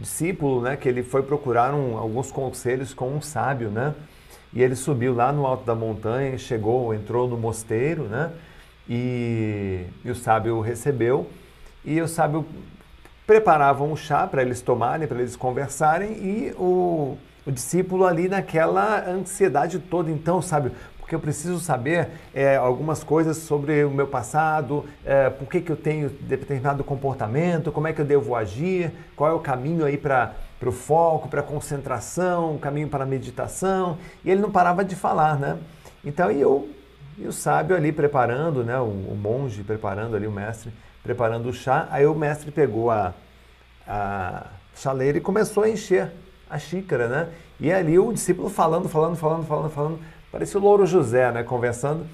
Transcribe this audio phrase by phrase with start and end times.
[0.00, 3.94] discípulo, né, que ele foi procurar um, alguns conselhos com um sábio, né?
[4.52, 8.32] E ele subiu lá no alto da montanha, chegou, entrou no mosteiro, né?
[8.88, 11.28] E, e o sábio o recebeu.
[11.84, 12.44] E o sábio
[13.26, 16.12] preparava um chá para eles tomarem, para eles conversarem.
[16.12, 20.10] E o, o discípulo ali naquela ansiedade toda.
[20.10, 20.72] Então, sábio,
[21.10, 25.72] porque eu preciso saber é, algumas coisas sobre o meu passado, é, por que, que
[25.72, 29.98] eu tenho determinado comportamento, como é que eu devo agir, qual é o caminho aí
[29.98, 33.98] para o foco, para a concentração, o caminho para a meditação.
[34.24, 35.58] E ele não parava de falar, né?
[36.04, 36.68] Então, e eu,
[37.18, 38.78] e o sábio ali preparando, né?
[38.78, 40.72] O, o monge preparando ali, o mestre
[41.02, 41.88] preparando o chá.
[41.90, 43.12] Aí o mestre pegou a,
[43.84, 46.12] a chaleira e começou a encher
[46.48, 47.28] a xícara, né?
[47.58, 49.98] E ali o discípulo falando, falando, falando, falando, falando
[50.32, 52.06] Parecia o Louro José, né, conversando.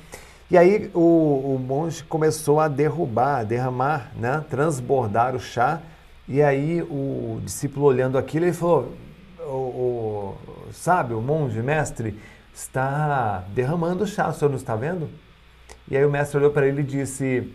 [0.51, 5.83] E aí o, o monge começou a derrubar, a derramar, né, transbordar o chá.
[6.27, 8.95] E aí o discípulo olhando aquilo, ele falou,
[9.41, 10.37] o, o,
[10.73, 12.19] sabe, o monge, mestre,
[12.55, 15.11] está derramando chá, o senhor não está vendo?
[15.87, 17.53] E aí o mestre olhou para ele e disse,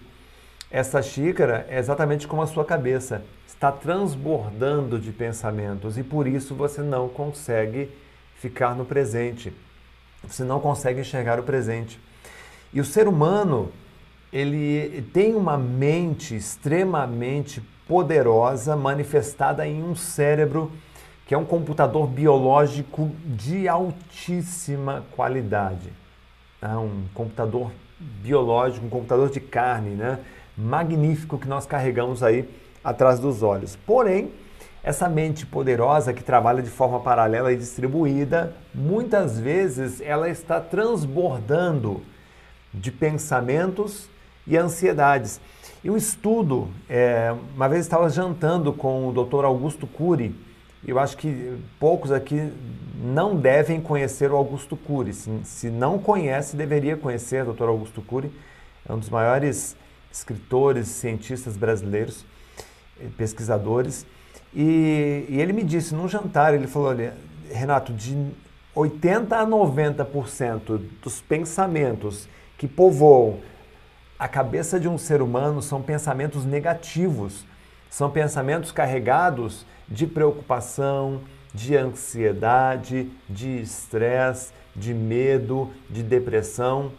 [0.70, 6.54] essa xícara é exatamente como a sua cabeça, está transbordando de pensamentos e por isso
[6.54, 7.89] você não consegue
[8.36, 9.52] ficar no presente
[10.23, 12.00] você não consegue enxergar o presente.
[12.73, 13.72] E o ser humano,
[14.31, 20.72] ele tem uma mente extremamente poderosa manifestada em um cérebro
[21.25, 25.89] que é um computador biológico de altíssima qualidade.
[26.61, 30.19] É um computador biológico, um computador de carne, né?
[30.58, 32.47] magnífico que nós carregamos aí
[32.83, 33.77] atrás dos olhos.
[33.86, 34.31] Porém,
[34.84, 42.02] essa mente poderosa que trabalha de forma paralela e distribuída, muitas vezes ela está transbordando
[42.73, 44.10] de pensamentos
[44.48, 45.40] e ansiedades.
[45.84, 49.46] E um estudo, é, uma vez estava jantando com o Dr.
[49.46, 50.36] Augusto Cury,
[50.88, 52.52] eu acho que poucos aqui
[52.95, 55.14] não devem conhecer o Augusto Cury.
[55.14, 57.66] Se, se não conhece, deveria conhecer o Dr.
[57.66, 58.32] Augusto Cury.
[58.88, 59.76] É um dos maiores
[60.11, 62.26] escritores, cientistas brasileiros,
[63.16, 64.08] pesquisadores.
[64.54, 67.14] E, e ele me disse num jantar, ele falou, olha,
[67.50, 68.17] Renato, de
[68.76, 73.40] 80 a 90% dos pensamentos que povoam
[74.22, 77.44] a cabeça de um ser humano são pensamentos negativos,
[77.90, 81.22] são pensamentos carregados de preocupação,
[81.54, 86.92] de ansiedade, de estresse, de medo, de depressão.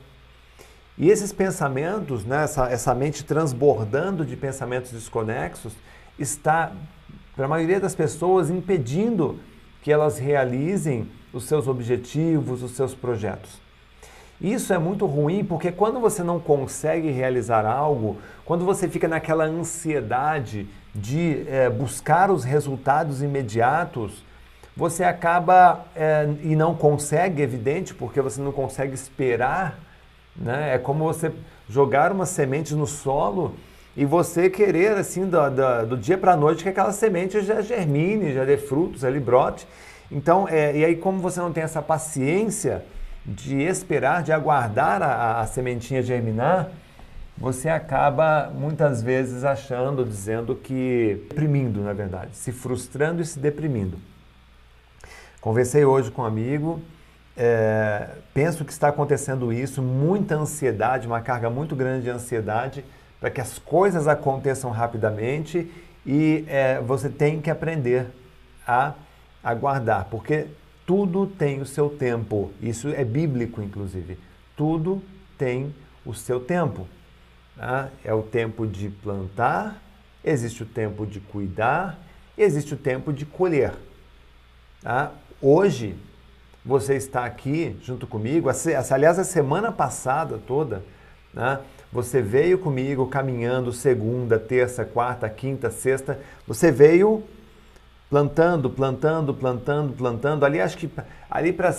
[0.98, 5.72] E esses pensamentos, né, essa, essa mente transbordando de pensamentos desconexos,
[6.18, 6.72] está
[7.34, 9.38] para a maioria das pessoas, impedindo
[9.82, 13.60] que elas realizem os seus objetivos, os seus projetos.
[14.40, 19.44] Isso é muito ruim porque quando você não consegue realizar algo, quando você fica naquela
[19.44, 24.24] ansiedade de é, buscar os resultados imediatos,
[24.76, 29.78] você acaba é, e não consegue, evidente, porque você não consegue esperar.
[30.34, 30.74] Né?
[30.74, 31.30] É como você
[31.68, 33.54] jogar uma semente no solo
[33.96, 37.60] e você querer, assim, do, do, do dia para a noite, que aquela semente já
[37.60, 39.66] germine, já dê frutos, ali brote.
[40.10, 42.84] Então, é, e aí, como você não tem essa paciência
[43.24, 46.70] de esperar, de aguardar a, a sementinha germinar,
[47.36, 51.26] você acaba muitas vezes achando, dizendo que.
[51.28, 53.98] deprimindo, na verdade, se frustrando e se deprimindo.
[55.40, 56.80] Conversei hoje com um amigo,
[57.36, 62.84] é, penso que está acontecendo isso, muita ansiedade, uma carga muito grande de ansiedade
[63.22, 65.70] para que as coisas aconteçam rapidamente
[66.04, 68.08] e é, você tem que aprender
[68.66, 68.94] a
[69.44, 70.48] aguardar, porque
[70.84, 72.50] tudo tem o seu tempo.
[72.60, 74.18] Isso é bíblico, inclusive.
[74.56, 75.00] Tudo
[75.38, 75.72] tem
[76.04, 76.88] o seu tempo.
[77.56, 77.90] Tá?
[78.04, 79.80] É o tempo de plantar,
[80.24, 82.00] existe o tempo de cuidar,
[82.36, 83.72] existe o tempo de colher.
[84.82, 85.12] Tá?
[85.40, 85.94] Hoje,
[86.64, 88.48] você está aqui junto comigo.
[88.90, 90.82] Aliás, a semana passada toda,
[91.32, 91.60] né?
[91.92, 96.18] Você veio comigo caminhando segunda, terça, quarta, quinta, sexta.
[96.46, 97.22] Você veio
[98.08, 100.44] plantando, plantando, plantando, plantando.
[100.44, 100.90] Ali acho que
[101.30, 101.74] ali para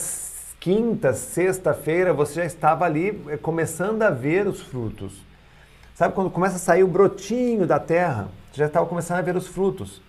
[0.60, 5.13] quinta, sexta-feira você já estava ali eh, começando a ver os frutos.
[5.95, 8.30] Sabe quando começa a sair o brotinho da terra?
[8.51, 10.00] Você já estava começando a ver os frutos.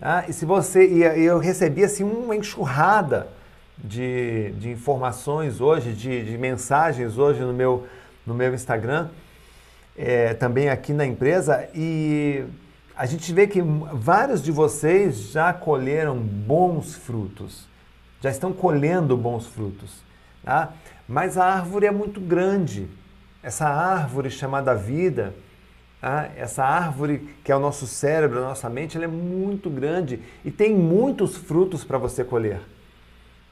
[0.00, 3.28] Ah, e se você e eu recebi assim uma enxurrada
[3.78, 7.86] de, de informações hoje, de, de mensagens hoje no meu
[8.30, 9.08] no meu Instagram,
[9.98, 12.44] é, também aqui na empresa, e
[12.96, 17.66] a gente vê que vários de vocês já colheram bons frutos,
[18.20, 20.02] já estão colhendo bons frutos.
[20.44, 20.72] Tá?
[21.08, 22.88] Mas a árvore é muito grande.
[23.42, 25.34] Essa árvore chamada vida,
[26.00, 30.20] ah, essa árvore que é o nosso cérebro, a nossa mente, ela é muito grande
[30.44, 32.60] e tem muitos frutos para você colher.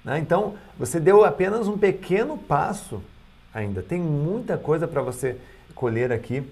[0.04, 0.18] Né?
[0.18, 3.02] Então, você deu apenas um pequeno passo
[3.52, 3.82] ainda.
[3.82, 5.36] Tem muita coisa para você
[5.74, 6.44] colher aqui.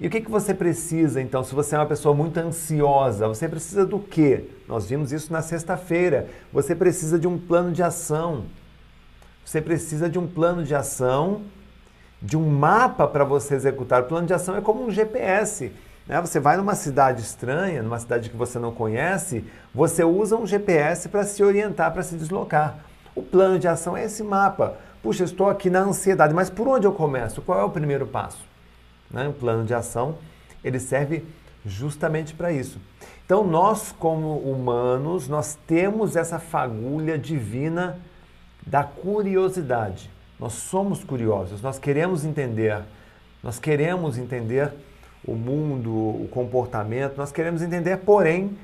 [0.00, 3.28] E o que, que você precisa, então, se você é uma pessoa muito ansiosa?
[3.28, 4.44] Você precisa do quê?
[4.66, 6.26] Nós vimos isso na sexta-feira.
[6.52, 8.46] Você precisa de um plano de ação.
[9.44, 11.42] Você precisa de um plano de ação,
[12.22, 14.02] de um mapa para você executar.
[14.02, 15.70] O plano de ação é como um GPS.
[16.06, 16.20] Né?
[16.20, 19.44] Você vai numa cidade estranha, numa cidade que você não conhece,
[19.74, 22.78] você usa um GPS para se orientar, para se deslocar.
[23.14, 24.76] O plano de ação é esse mapa.
[25.02, 27.40] Puxa, estou aqui na ansiedade, mas por onde eu começo?
[27.40, 28.44] Qual é o primeiro passo?
[29.10, 29.28] Né?
[29.28, 30.16] O plano de ação
[30.62, 31.24] ele serve
[31.64, 32.78] justamente para isso.
[33.24, 37.98] Então nós como humanos nós temos essa fagulha divina
[38.66, 40.10] da curiosidade.
[40.38, 42.82] Nós somos curiosos, nós queremos entender,
[43.42, 44.72] nós queremos entender
[45.24, 48.56] o mundo, o comportamento, nós queremos entender, porém,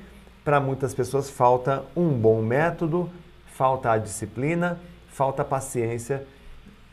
[0.43, 3.09] para muitas pessoas falta um bom método,
[3.45, 4.79] falta a disciplina,
[5.17, 6.23] falta paciência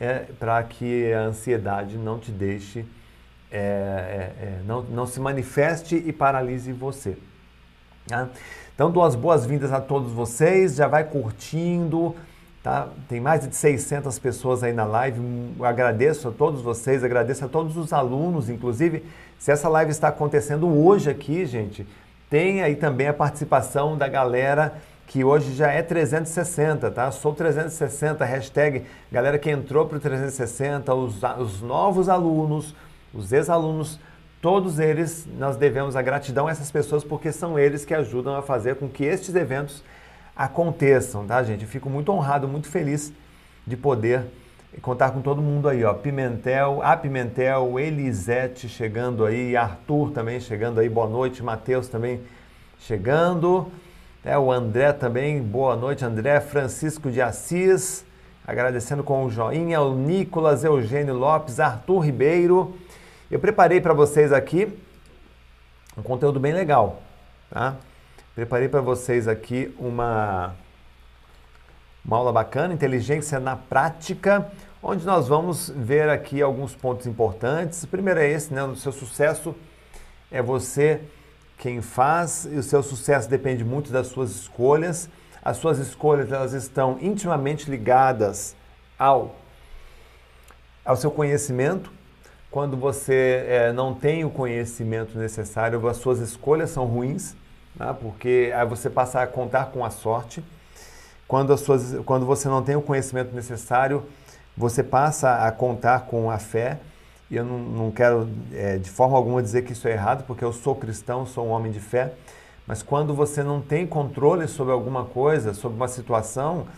[0.00, 2.86] é, para que a ansiedade não te deixe
[3.52, 7.18] é, é, é, não, não se manifeste e paralise você.
[8.08, 8.30] Tá?
[8.74, 12.16] Então, dou as boas-vindas a todos vocês, já vai curtindo,
[12.62, 12.88] tá?
[13.10, 15.20] Tem mais de 600 pessoas aí na live,
[15.62, 19.04] agradeço a todos vocês, agradeço a todos os alunos, inclusive,
[19.38, 21.86] se essa live está acontecendo hoje aqui, gente,
[22.30, 24.80] tem aí também a participação da galera
[25.14, 27.08] que hoje já é 360, tá?
[27.12, 28.82] Sou 360, hashtag
[29.12, 32.74] galera que entrou para o 360, os, os novos alunos,
[33.14, 34.00] os ex-alunos,
[34.42, 38.42] todos eles, nós devemos a gratidão a essas pessoas porque são eles que ajudam a
[38.42, 39.84] fazer com que estes eventos
[40.34, 41.62] aconteçam, tá, gente?
[41.62, 43.12] Eu fico muito honrado, muito feliz
[43.64, 44.24] de poder
[44.82, 45.94] contar com todo mundo aí, ó.
[45.94, 52.20] Pimentel, a Pimentel, Elisete chegando aí, Arthur também chegando aí, boa noite, Matheus também
[52.80, 53.70] chegando,
[54.24, 58.06] é, o André também, boa noite, André, Francisco de Assis,
[58.46, 62.74] agradecendo com o joinha, o Nicolas Eugênio Lopes, Arthur Ribeiro,
[63.30, 64.72] eu preparei para vocês aqui
[65.94, 67.02] um conteúdo bem legal,
[67.50, 67.76] tá?
[68.34, 70.54] Preparei para vocês aqui uma,
[72.02, 74.50] uma aula bacana, inteligência na prática,
[74.82, 77.82] onde nós vamos ver aqui alguns pontos importantes.
[77.82, 78.64] O primeiro é esse, né?
[78.64, 79.54] O seu sucesso
[80.32, 81.02] é você
[81.64, 85.08] quem faz, e o seu sucesso depende muito das suas escolhas.
[85.42, 88.54] As suas escolhas elas estão intimamente ligadas
[88.98, 89.34] ao,
[90.84, 91.90] ao seu conhecimento,
[92.50, 97.34] quando você é, não tem o conhecimento necessário, as suas escolhas são ruins,
[97.74, 97.96] né?
[97.98, 100.44] porque aí você passa a contar com a sorte.
[101.26, 104.04] Quando, as suas, quando você não tem o conhecimento necessário,
[104.54, 106.78] você passa a contar com a fé.
[107.34, 110.44] E eu não, não quero é, de forma alguma dizer que isso é errado, porque
[110.44, 112.12] eu sou cristão, sou um homem de fé.
[112.64, 116.68] Mas quando você não tem controle sobre alguma coisa, sobre uma situação,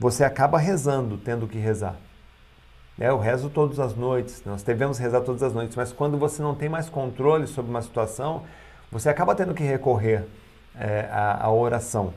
[0.00, 1.96] você acaba rezando, tendo que rezar.
[2.98, 6.40] É, eu rezo todas as noites, nós devemos rezar todas as noites, mas quando você
[6.40, 8.42] não tem mais controle sobre uma situação,
[8.90, 10.24] você acaba tendo que recorrer
[10.74, 12.14] é, à, à, oração.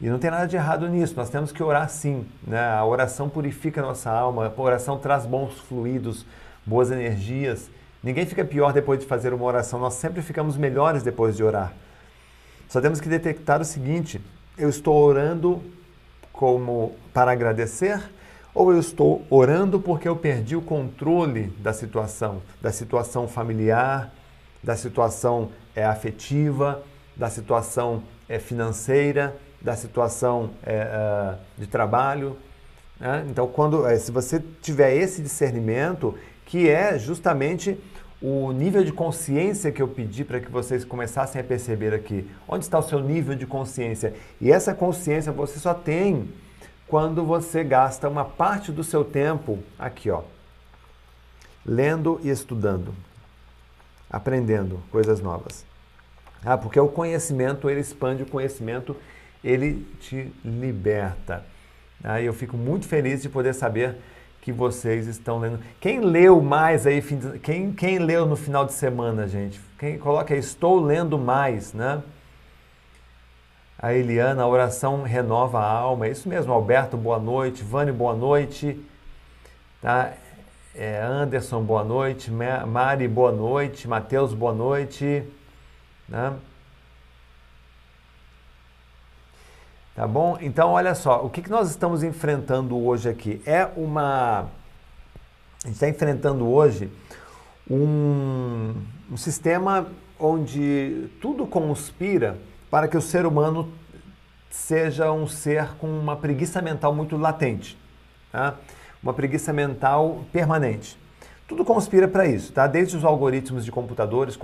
[0.00, 2.24] E não tem nada de errado nisso, nós temos que orar sim.
[2.46, 2.64] Né?
[2.64, 6.24] A oração purifica a nossa alma, a oração traz bons fluidos,
[6.68, 7.70] boas energias.
[8.02, 11.72] Ninguém fica pior depois de fazer uma oração, nós sempre ficamos melhores depois de orar.
[12.68, 14.20] Só temos que detectar o seguinte:
[14.56, 15.62] eu estou orando
[16.30, 18.00] como para agradecer
[18.54, 24.12] ou eu estou orando porque eu perdi o controle da situação, da situação familiar,
[24.62, 26.82] da situação é, afetiva,
[27.16, 32.36] da situação é, financeira, da situação é, de trabalho.
[32.98, 33.26] Né?
[33.30, 36.16] Então, quando, se você tiver esse discernimento,
[36.48, 37.78] que é justamente
[38.22, 42.28] o nível de consciência que eu pedi para que vocês começassem a perceber aqui.
[42.48, 44.14] Onde está o seu nível de consciência?
[44.40, 46.30] E essa consciência você só tem
[46.86, 50.22] quando você gasta uma parte do seu tempo aqui, ó,
[51.66, 52.94] lendo e estudando,
[54.10, 55.66] aprendendo coisas novas.
[56.42, 58.96] Ah, porque o conhecimento, ele expande o conhecimento,
[59.44, 61.44] ele te liberta.
[62.02, 63.96] Ah, eu fico muito feliz de poder saber
[64.48, 65.60] que vocês estão lendo.
[65.78, 67.02] Quem leu mais aí,
[67.42, 69.60] quem, quem leu no final de semana, gente?
[69.78, 72.02] Quem coloca aí, estou lendo mais, né?
[73.78, 76.06] a Eliana, a oração renova a alma.
[76.06, 77.62] É isso mesmo, Alberto, boa noite.
[77.62, 78.82] Vânia, boa noite.
[79.82, 80.14] Tá?
[80.74, 82.30] É, Anderson, boa noite.
[82.30, 83.86] Mari, boa noite.
[83.86, 85.22] Mateus, boa noite.
[86.08, 86.32] Né?
[89.98, 90.38] Tá bom?
[90.40, 93.42] Então, olha só, o que, que nós estamos enfrentando hoje aqui?
[93.44, 94.42] É uma.
[95.64, 96.88] A gente está enfrentando hoje
[97.68, 98.74] um,
[99.10, 102.38] um sistema onde tudo conspira
[102.70, 103.72] para que o ser humano
[104.48, 107.76] seja um ser com uma preguiça mental muito latente,
[108.30, 108.54] tá?
[109.02, 110.96] uma preguiça mental permanente.
[111.48, 112.68] Tudo conspira para isso, tá?
[112.68, 114.38] Desde os algoritmos de computadores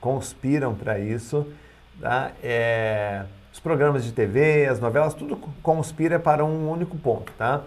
[0.00, 1.44] conspiram para isso,
[2.00, 2.30] tá?
[2.40, 7.62] É, os programas de TV, as novelas, tudo conspira para um único ponto, tá?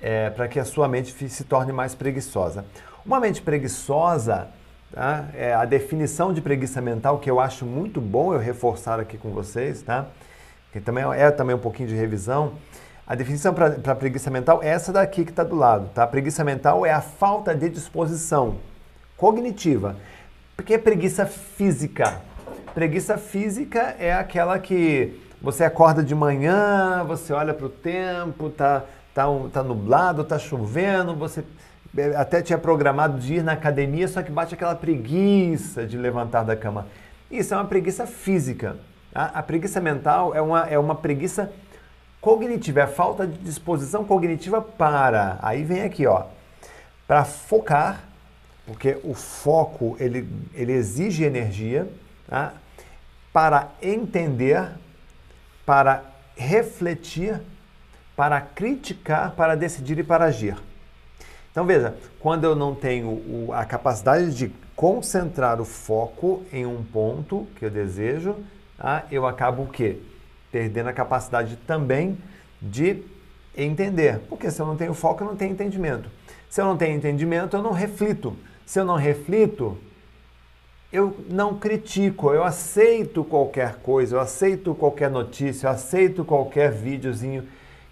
[0.00, 2.64] É, para que a sua mente se torne mais preguiçosa.
[3.04, 4.48] Uma mente preguiçosa,
[4.90, 5.26] tá?
[5.34, 9.30] É a definição de preguiça mental que eu acho muito bom eu reforçar aqui com
[9.30, 10.06] vocês, tá?
[10.72, 12.54] Que também é também um pouquinho de revisão.
[13.06, 15.90] A definição para preguiça mental é essa daqui que está do lado.
[15.94, 16.06] Tá?
[16.06, 18.56] Preguiça mental é a falta de disposição
[19.16, 19.96] cognitiva.
[20.56, 22.20] Porque é preguiça física.
[22.74, 28.82] Preguiça física é aquela que você acorda de manhã, você olha para o tempo, tá,
[29.14, 31.44] tá, um, tá nublado, tá chovendo, você
[32.16, 36.56] até tinha programado de ir na academia, só que bate aquela preguiça de levantar da
[36.56, 36.88] cama.
[37.30, 38.76] Isso é uma preguiça física.
[39.12, 39.30] Tá?
[39.32, 41.52] A preguiça mental é uma, é uma preguiça
[42.20, 45.38] Cognitiva é a falta de disposição cognitiva para.
[45.40, 46.24] Aí vem aqui, ó.
[47.06, 48.00] Para focar,
[48.66, 51.88] porque o foco ele, ele exige energia,
[52.26, 52.54] tá?
[53.32, 54.70] para entender,
[55.66, 56.02] para
[56.36, 57.40] refletir,
[58.16, 60.56] para criticar, para decidir e para agir.
[61.50, 67.46] Então veja, quando eu não tenho a capacidade de concentrar o foco em um ponto
[67.56, 68.36] que eu desejo,
[68.78, 69.04] tá?
[69.10, 69.98] eu acabo o quê?
[70.56, 72.16] perdendo a capacidade também
[72.62, 73.02] de
[73.54, 74.20] entender.
[74.20, 76.10] Porque se eu não tenho foco, eu não tenho entendimento.
[76.48, 78.34] Se eu não tenho entendimento, eu não reflito.
[78.64, 79.76] Se eu não reflito,
[80.92, 87.46] eu não critico, eu aceito qualquer coisa, eu aceito qualquer notícia, eu aceito qualquer videozinho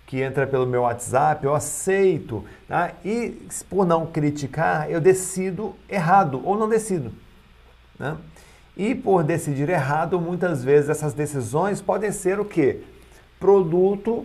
[0.07, 2.45] que entra pelo meu WhatsApp, eu aceito.
[2.69, 2.93] Tá?
[3.05, 3.37] E
[3.69, 7.13] por não criticar, eu decido errado ou não decido.
[7.99, 8.17] Né?
[8.77, 12.81] E por decidir errado, muitas vezes essas decisões podem ser o quê?
[13.41, 14.25] Produto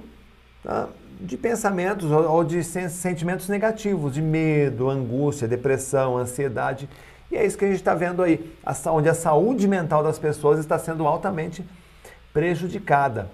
[0.63, 0.89] tá?
[1.19, 6.89] de pensamentos ou de sentimentos negativos, de medo, angústia, depressão, ansiedade.
[7.31, 8.53] E é isso que a gente está vendo aí,
[8.87, 11.63] onde a saúde mental das pessoas está sendo altamente
[12.33, 13.29] prejudicada.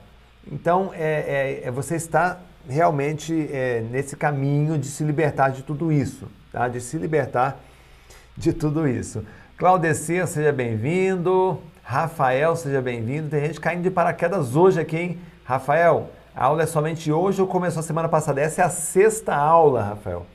[0.51, 2.37] Então, é, é, é você está
[2.67, 6.67] realmente é, nesse caminho de se libertar de tudo isso, tá?
[6.67, 7.59] de se libertar
[8.35, 9.23] de tudo isso.
[9.57, 11.61] Claudecia, seja bem-vindo.
[11.81, 13.29] Rafael, seja bem-vindo.
[13.29, 15.19] Tem gente caindo de paraquedas hoje aqui, hein?
[15.45, 18.41] Rafael, a aula é somente hoje ou começou semana passada?
[18.41, 20.25] Essa é a sexta aula, Rafael.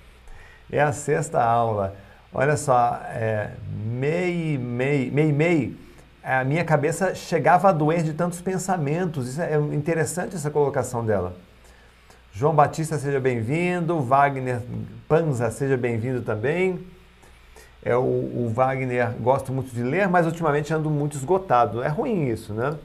[0.71, 1.95] É a sexta aula.
[2.33, 5.77] Olha só, é, mei, mei, mei, mei,
[6.23, 9.29] a minha cabeça chegava a doer de tantos pensamentos.
[9.29, 11.35] Isso é interessante essa colocação dela.
[12.33, 14.01] João Batista, seja bem-vindo.
[14.01, 14.63] Wagner
[15.09, 16.87] Panza, seja bem-vindo também.
[17.83, 21.83] É, o, o, Wagner gosta muito de ler, mas ultimamente ando muito esgotado.
[21.83, 22.77] É ruim isso, né?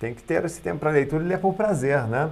[0.00, 2.30] Tem que ter esse tempo para leitura e ler por prazer, né?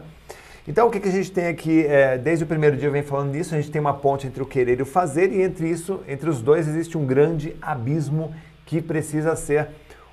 [0.68, 3.04] Então, o que, que a gente tem aqui, é, desde o primeiro dia eu venho
[3.04, 5.68] falando nisso, a gente tem uma ponte entre o querer e o fazer, e entre
[5.68, 9.68] isso, entre os dois, existe um grande abismo que precisa ser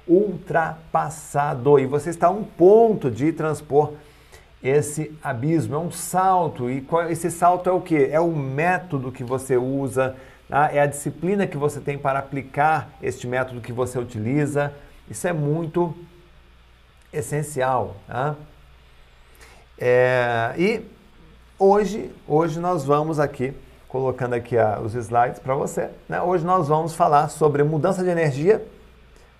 [0.08, 1.80] ultrapassado.
[1.80, 3.94] E você está a um ponto de transpor
[4.64, 6.70] esse abismo, é um salto.
[6.70, 8.06] E qual, esse salto é o que?
[8.12, 10.16] É o método que você usa,
[10.54, 10.70] Tá?
[10.72, 14.72] é a disciplina que você tem para aplicar este método que você utiliza.
[15.10, 15.96] Isso é muito
[17.12, 17.96] essencial.
[18.08, 18.36] Tá?
[19.78, 20.82] É, e
[21.58, 23.54] hoje, hoje nós vamos aqui,
[23.88, 26.22] colocando aqui a, os slides para você, né?
[26.22, 28.64] hoje nós vamos falar sobre mudança de energia.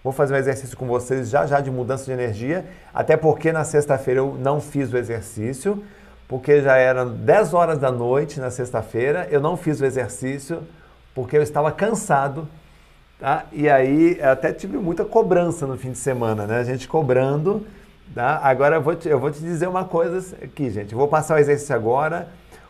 [0.04, 3.64] Vou fazer um exercício com vocês já já de mudança de energia, até porque na
[3.64, 5.82] sexta-feira eu não fiz o exercício,
[6.28, 10.64] porque já eram 10 horas da noite na sexta-feira, eu não fiz o exercício,
[11.16, 12.48] porque eu estava cansado.
[13.20, 13.46] Tá?
[13.54, 16.58] E aí até tive muita cobrança no fim de semana, né?
[16.58, 17.66] A gente cobrando.
[18.14, 18.40] Tá?
[18.44, 20.94] Agora eu vou, te, eu vou te dizer uma coisa aqui, gente.
[20.94, 22.28] Vou passar o exercício agora.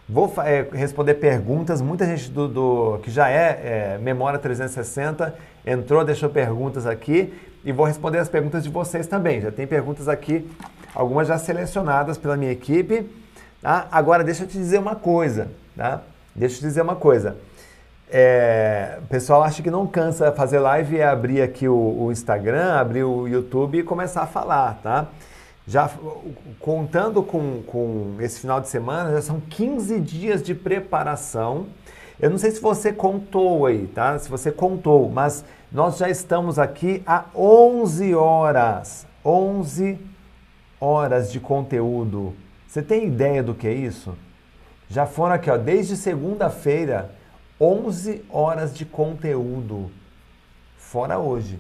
[0.08, 1.82] Vou é, responder perguntas.
[1.82, 5.34] Muita gente do, do que já é, é, Memória 360
[5.66, 7.34] entrou, deixou perguntas aqui.
[7.66, 9.40] E vou responder as perguntas de vocês também.
[9.40, 10.50] Já tem perguntas aqui,
[10.94, 13.10] algumas já selecionadas pela minha equipe.
[13.62, 13.88] Tá?
[13.92, 15.50] Agora, deixa eu te dizer uma coisa.
[15.76, 16.02] Tá?
[16.36, 17.38] Deixa eu te dizer uma coisa.
[18.16, 22.76] É, o pessoal acha que não cansa fazer live e abrir aqui o, o, Instagram,
[22.76, 25.08] abrir o YouTube e começar a falar, tá?
[25.66, 25.90] Já
[26.60, 31.66] contando com, com esse final de semana, já são 15 dias de preparação.
[32.20, 34.20] Eu não sei se você contou aí, tá?
[34.20, 39.08] Se você contou, mas nós já estamos aqui há 11 horas.
[39.26, 39.98] 11
[40.80, 42.36] horas de conteúdo.
[42.68, 44.16] Você tem ideia do que é isso?
[44.88, 47.23] Já foram aqui, ó, desde segunda-feira
[47.64, 49.90] 11 horas de conteúdo.
[50.78, 51.60] fora hoje.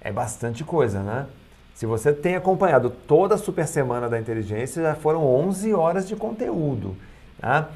[0.00, 1.26] É bastante coisa, né?
[1.74, 6.14] Se você tem acompanhado toda a super semana da inteligência, já foram 11 horas de
[6.14, 6.96] conteúdo.
[7.40, 7.70] Tá?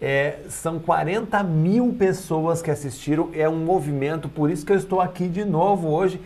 [0.00, 5.00] É, são 40 mil pessoas que assistiram, é um movimento, por isso que eu estou
[5.00, 6.20] aqui de novo hoje,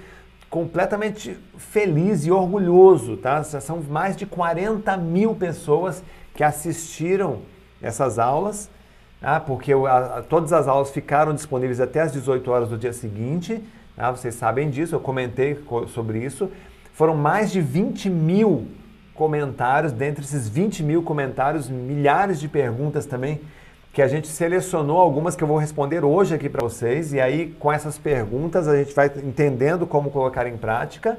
[0.49, 3.17] completamente feliz e orgulhoso.
[3.17, 3.43] Tá?
[3.43, 6.03] São mais de 40 mil pessoas
[6.35, 7.41] que assistiram
[7.83, 8.71] essas aulas,
[9.21, 9.41] tá?
[9.41, 13.63] porque a, a, todas as aulas ficaram disponíveis até as 18 horas do dia seguinte.
[13.95, 14.11] Tá?
[14.11, 16.51] Vocês sabem disso, eu comentei sobre isso.
[16.93, 18.69] Foram mais de 20 mil
[19.15, 23.41] comentários, dentre esses 20 mil comentários, milhares de perguntas também,
[23.93, 27.15] que a gente selecionou algumas que eu vou responder hoje aqui para vocês.
[27.15, 31.19] E aí, com essas perguntas, a gente vai entendendo como colocar em prática,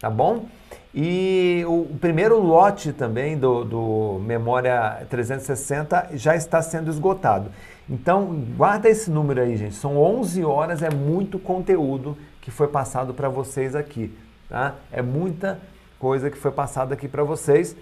[0.00, 0.46] tá bom?
[0.94, 7.50] E o primeiro lote também do, do Memória 360 já está sendo esgotado.
[7.90, 9.74] Então, guarda esse número aí, gente.
[9.74, 14.16] São 11 horas, é muito conteúdo que foi passado para vocês aqui.
[14.48, 14.76] Tá?
[14.92, 15.58] É muita
[15.98, 17.74] coisa que foi passada aqui para vocês.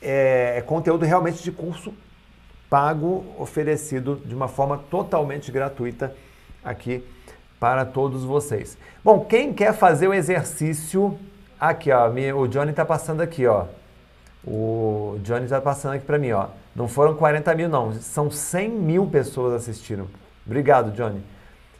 [0.00, 1.92] É, é conteúdo realmente de curso
[2.70, 6.14] pago, oferecido de uma forma totalmente gratuita
[6.64, 7.04] aqui
[7.60, 8.78] para todos vocês.
[9.04, 11.18] Bom, quem quer fazer o exercício
[11.60, 13.66] aqui, ó, o Johnny está passando aqui, ó.
[14.46, 16.48] O Johnny está passando aqui para mim, ó.
[16.74, 17.92] Não foram 40 mil, não.
[17.94, 20.06] São 100 mil pessoas assistiram.
[20.46, 21.22] Obrigado, Johnny.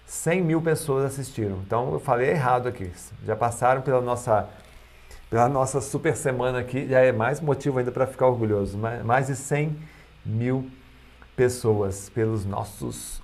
[0.07, 1.59] 100 mil pessoas assistiram.
[1.67, 2.91] Então eu falei errado aqui.
[3.25, 4.49] Já passaram pela nossa,
[5.31, 6.89] pela nossa super semana aqui.
[6.89, 8.79] Já é mais motivo ainda para ficar orgulhoso.
[9.05, 9.77] Mais de 100
[10.27, 10.69] mil
[11.37, 13.23] pessoas pelos nossos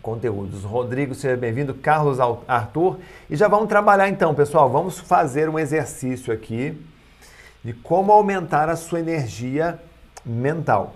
[0.00, 0.64] conteúdos.
[0.64, 1.74] Rodrigo, seja bem-vindo.
[1.74, 2.18] Carlos
[2.48, 2.98] Arthur.
[3.28, 4.70] E já vamos trabalhar então, pessoal.
[4.70, 6.80] Vamos fazer um exercício aqui
[7.62, 9.78] de como aumentar a sua energia
[10.24, 10.94] mental.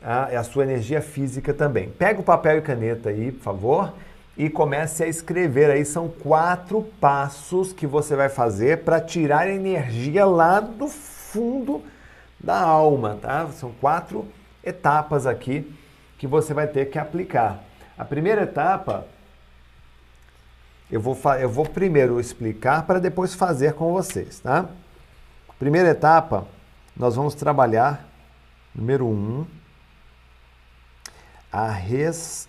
[0.00, 0.24] Tá?
[0.24, 1.90] A sua energia física também.
[1.90, 3.92] Pega o papel e caneta aí, por favor
[4.38, 5.68] e comece a escrever.
[5.68, 11.82] Aí são quatro passos que você vai fazer para tirar energia lá do fundo
[12.38, 13.48] da alma, tá?
[13.48, 14.24] São quatro
[14.64, 15.74] etapas aqui
[16.16, 17.64] que você vai ter que aplicar.
[17.98, 19.06] A primeira etapa
[20.90, 24.70] eu vou, eu vou primeiro explicar para depois fazer com vocês, tá?
[25.58, 26.46] Primeira etapa,
[26.96, 28.08] nós vamos trabalhar,
[28.74, 29.46] número um,
[31.52, 32.48] a res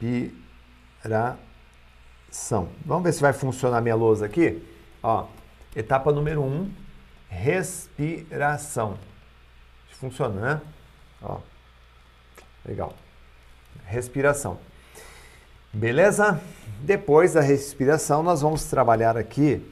[0.00, 1.38] respiração.
[2.84, 4.62] Vamos ver se vai funcionar minha lousa aqui.
[5.02, 5.26] Ó,
[5.74, 6.70] etapa número 1, um,
[7.28, 8.98] respiração.
[9.92, 10.60] Funciona, né?
[11.20, 11.38] Ó,
[12.64, 12.94] legal.
[13.88, 14.58] Respiração.
[15.72, 16.40] Beleza?
[16.80, 19.64] Depois da respiração, nós vamos trabalhar aqui.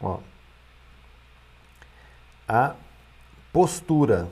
[0.00, 0.20] Ó,
[2.48, 2.74] a
[3.52, 4.28] postura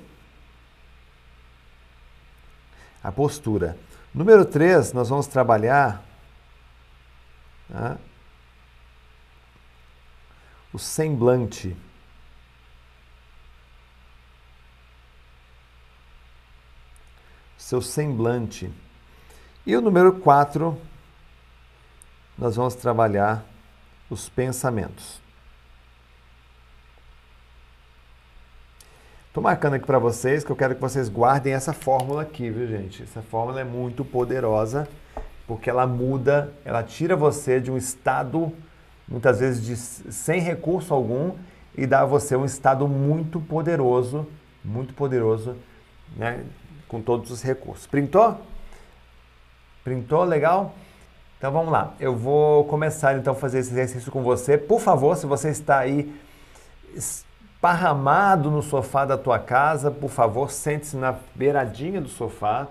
[3.06, 3.78] a postura.
[4.12, 6.02] Número 3, nós vamos trabalhar
[7.70, 7.96] tá?
[10.72, 11.76] o semblante.
[17.66, 18.70] Seu semblante.
[19.66, 20.78] E o número 4,
[22.38, 23.44] nós vamos trabalhar
[24.08, 25.20] os pensamentos.
[29.26, 32.68] Estou marcando aqui para vocês que eu quero que vocês guardem essa fórmula aqui, viu,
[32.68, 33.02] gente?
[33.02, 34.88] Essa fórmula é muito poderosa
[35.44, 38.52] porque ela muda, ela tira você de um estado,
[39.08, 41.34] muitas vezes, de sem recurso algum
[41.76, 44.24] e dá a você um estado muito poderoso,
[44.64, 45.56] muito poderoso,
[46.16, 46.44] né?
[46.88, 47.86] Com todos os recursos.
[47.86, 48.40] Printou?
[49.82, 50.24] Printou?
[50.24, 50.74] Legal?
[51.38, 51.94] Então vamos lá.
[52.00, 54.56] Eu vou começar então a fazer esse exercício com você.
[54.56, 56.12] Por favor, se você está aí
[56.94, 62.68] esparramado no sofá da tua casa, por favor, sente-se na beiradinha do sofá.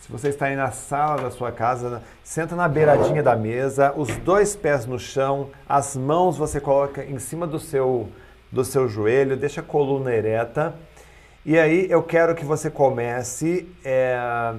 [0.00, 4.08] Se você está aí na sala da sua casa, senta na beiradinha da mesa, os
[4.16, 8.08] dois pés no chão, as mãos você coloca em cima do seu,
[8.50, 10.74] do seu joelho, deixa a coluna ereta.
[11.44, 14.54] E aí eu quero que você comece é,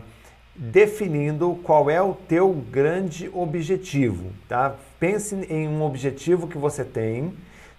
[0.56, 4.76] definindo qual é o teu grande objetivo, tá?
[5.00, 7.34] Pense em um objetivo que você tem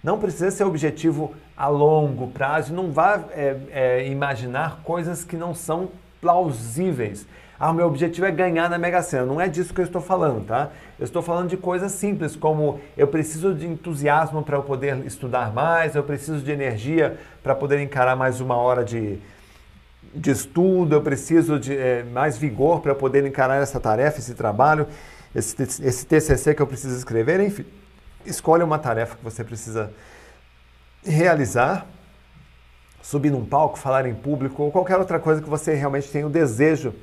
[0.05, 5.55] não precisa ser objetivo a longo prazo, não vá é, é, imaginar coisas que não
[5.55, 5.89] são
[6.21, 7.25] plausíveis.
[7.59, 9.25] Ah, o meu objetivo é ganhar na Mega Sena.
[9.25, 10.69] Não é disso que eu estou falando, tá?
[10.99, 15.53] Eu estou falando de coisas simples, como eu preciso de entusiasmo para eu poder estudar
[15.53, 19.19] mais, eu preciso de energia para poder encarar mais uma hora de,
[20.13, 24.87] de estudo, eu preciso de é, mais vigor para poder encarar essa tarefa, esse trabalho,
[25.33, 27.65] esse, esse TCC que eu preciso escrever, enfim
[28.25, 29.91] escolha uma tarefa que você precisa
[31.03, 31.85] realizar,
[33.01, 36.29] subir num palco, falar em público ou qualquer outra coisa que você realmente tenha o
[36.29, 36.93] desejo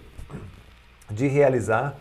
[1.13, 1.97] de realizar.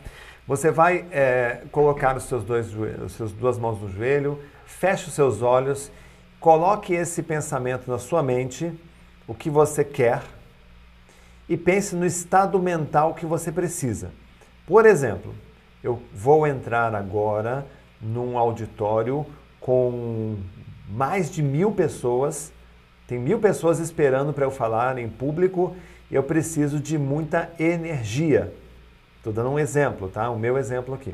[0.47, 2.67] Você vai é, colocar os seus dois
[3.06, 5.91] as suas duas mãos no joelho, feche os seus olhos,
[6.39, 8.74] coloque esse pensamento na sua mente,
[9.28, 10.21] o que você quer,
[11.47, 14.12] e pense no estado mental que você precisa.
[14.65, 15.34] Por exemplo,
[15.84, 17.65] eu vou entrar agora
[18.02, 19.26] num auditório
[19.60, 20.38] com
[20.89, 22.52] mais de mil pessoas,
[23.08, 25.76] tem mil pessoas esperando para eu falar em público
[26.12, 28.54] eu preciso de muita energia.
[29.21, 30.31] Estou dando um exemplo, tá?
[30.31, 31.13] O meu exemplo aqui.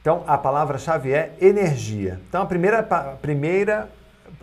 [0.00, 2.18] Então, a palavra-chave é energia.
[2.26, 2.82] Então, a primeira,
[3.20, 3.90] primeira,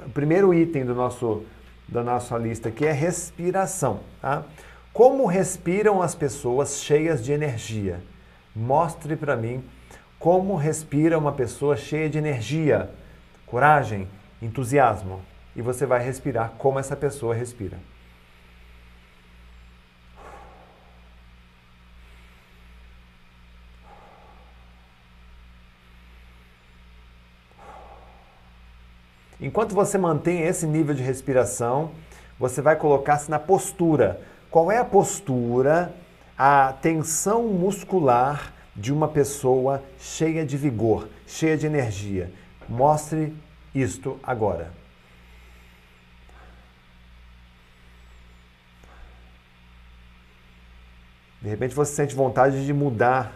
[0.05, 1.43] o primeiro item do nosso,
[1.87, 4.43] da nossa lista aqui é respiração, tá?
[4.93, 8.01] Como respiram as pessoas cheias de energia?
[8.55, 9.63] Mostre para mim
[10.19, 12.91] como respira uma pessoa cheia de energia,
[13.47, 14.07] coragem,
[14.39, 15.21] entusiasmo.
[15.55, 17.79] E você vai respirar como essa pessoa respira.
[29.41, 31.91] Enquanto você mantém esse nível de respiração,
[32.37, 34.21] você vai colocar-se na postura.
[34.51, 35.93] Qual é a postura?
[36.37, 42.31] A tensão muscular de uma pessoa cheia de vigor, cheia de energia.
[42.67, 43.35] Mostre
[43.73, 44.71] isto agora.
[51.41, 53.33] De repente você sente vontade de mudar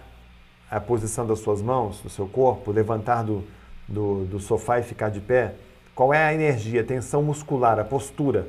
[0.70, 3.46] a posição das suas mãos, do seu corpo, levantar do,
[3.88, 5.56] do, do sofá e ficar de pé.
[5.96, 8.48] Qual é a energia, a tensão muscular, a postura?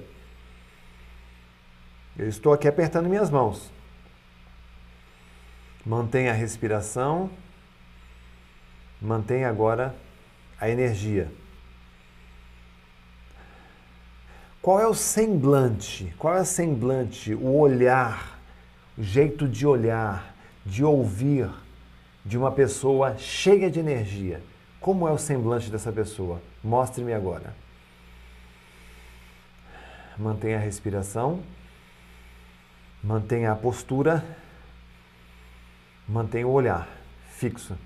[2.17, 3.71] Eu estou aqui apertando minhas mãos.
[5.85, 7.31] Mantenha a respiração.
[9.01, 9.95] Mantenha agora
[10.59, 11.31] a energia.
[14.63, 16.15] Qual é o semblante?
[16.19, 18.41] Qual é o semblante, o olhar,
[18.97, 21.51] o jeito de olhar, de ouvir
[22.25, 24.43] de uma pessoa cheia de energia?
[24.85, 26.42] Como é o semblante dessa pessoa?
[26.62, 27.57] Mostre-me agora.
[30.18, 31.42] Mantenha a respiração,
[33.03, 34.23] mantenha a postura,
[36.07, 36.87] mantenha o olhar
[37.31, 37.79] fixo.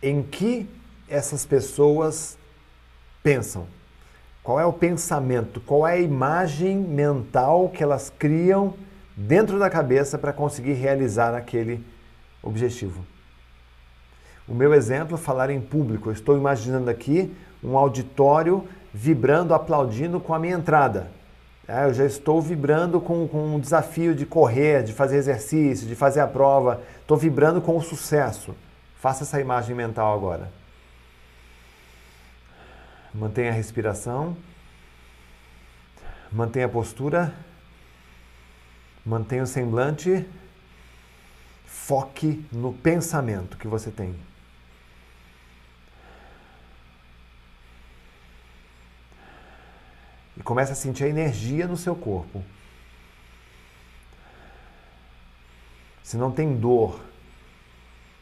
[0.00, 0.70] Em que
[1.08, 2.38] essas pessoas
[3.20, 3.66] pensam?
[4.44, 5.60] Qual é o pensamento?
[5.60, 8.86] Qual é a imagem mental que elas criam?
[9.18, 11.84] Dentro da cabeça para conseguir realizar aquele
[12.40, 13.04] objetivo.
[14.46, 16.08] O meu exemplo falar em público.
[16.08, 21.10] Eu estou imaginando aqui um auditório vibrando, aplaudindo com a minha entrada.
[21.66, 25.96] É, eu já estou vibrando com, com um desafio de correr, de fazer exercício, de
[25.96, 26.80] fazer a prova.
[27.00, 28.54] Estou vibrando com o sucesso.
[29.00, 30.48] Faça essa imagem mental agora.
[33.12, 34.36] Mantenha a respiração.
[36.32, 37.34] Mantenha a postura
[39.08, 40.28] Mantenha o semblante,
[41.64, 44.14] foque no pensamento que você tem.
[50.36, 52.44] E comece a sentir a energia no seu corpo.
[56.02, 57.00] Se não tem dor,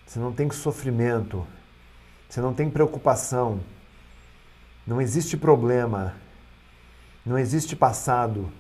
[0.06, 1.44] se não tem sofrimento,
[2.28, 3.60] se não tem preocupação,
[4.86, 6.14] não existe problema,
[7.24, 8.52] não existe passado,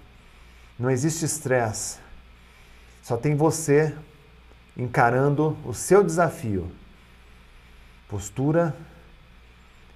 [0.76, 2.04] não existe estresse,
[3.06, 3.94] só tem você
[4.76, 6.72] encarando o seu desafio.
[8.08, 8.74] Postura,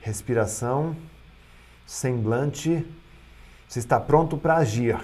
[0.01, 0.95] respiração,
[1.85, 2.87] semblante.
[3.67, 4.97] Você está pronto para agir.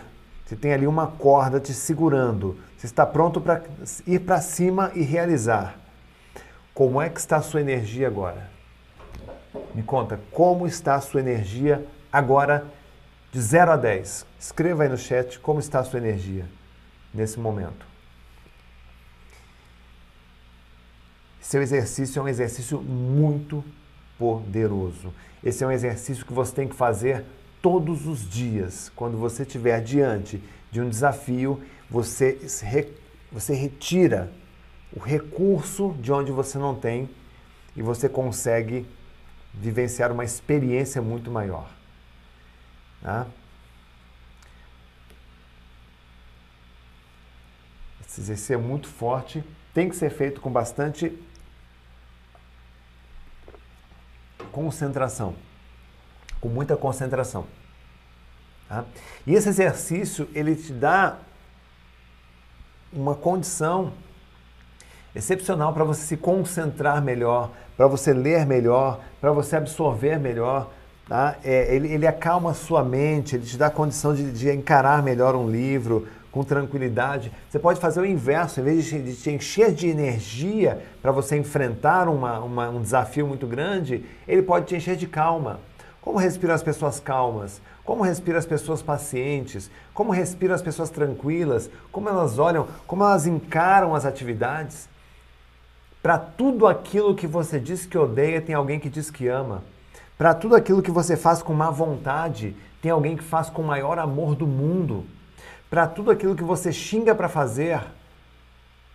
[0.44, 2.56] Você tem ali uma corda te segurando.
[2.76, 3.64] Você está pronto para
[4.06, 5.76] ir para cima e realizar.
[6.72, 8.48] Como é que está a sua energia agora?
[9.74, 12.68] Me conta, como está a sua energia agora
[13.32, 14.24] de 0 a 10?
[14.38, 16.46] Escreva aí no chat como está a sua energia
[17.12, 17.95] nesse momento.
[21.46, 23.64] Seu exercício é um exercício muito
[24.18, 25.14] poderoso.
[25.44, 27.24] Esse é um exercício que você tem que fazer
[27.62, 28.90] todos os dias.
[28.96, 32.36] Quando você estiver diante de um desafio, você,
[33.30, 34.32] você retira
[34.92, 37.08] o recurso de onde você não tem
[37.76, 38.84] e você consegue
[39.54, 41.70] vivenciar uma experiência muito maior.
[43.00, 43.24] Tá?
[48.04, 51.16] Esse exercício é muito forte, tem que ser feito com bastante
[54.56, 55.34] concentração,
[56.40, 57.44] com muita concentração.
[58.66, 58.86] Tá?
[59.26, 61.18] E esse exercício ele te dá
[62.90, 63.92] uma condição
[65.14, 70.70] excepcional para você se concentrar melhor, para você ler melhor, para você absorver melhor
[71.08, 71.36] Tá?
[71.44, 75.36] É, ele, ele acalma sua mente, ele te dá a condição de, de encarar melhor
[75.36, 77.32] um livro com tranquilidade.
[77.48, 82.10] Você pode fazer o inverso, em vez de, te encher de energia para você enfrentar
[82.10, 85.60] uma, uma, um desafio muito grande, ele pode te encher de calma.
[86.02, 87.62] Como respiram as pessoas calmas?
[87.82, 89.70] Como respiram as pessoas pacientes?
[89.94, 91.70] Como respiram as pessoas tranquilas?
[91.90, 92.68] Como elas olham?
[92.86, 94.90] Como elas encaram as atividades?
[96.02, 99.64] Para tudo aquilo que você diz que odeia, tem alguém que diz que ama.
[100.18, 103.66] Para tudo aquilo que você faz com má vontade, tem alguém que faz com o
[103.66, 105.06] maior amor do mundo.
[105.68, 107.82] Para tudo aquilo que você xinga para fazer,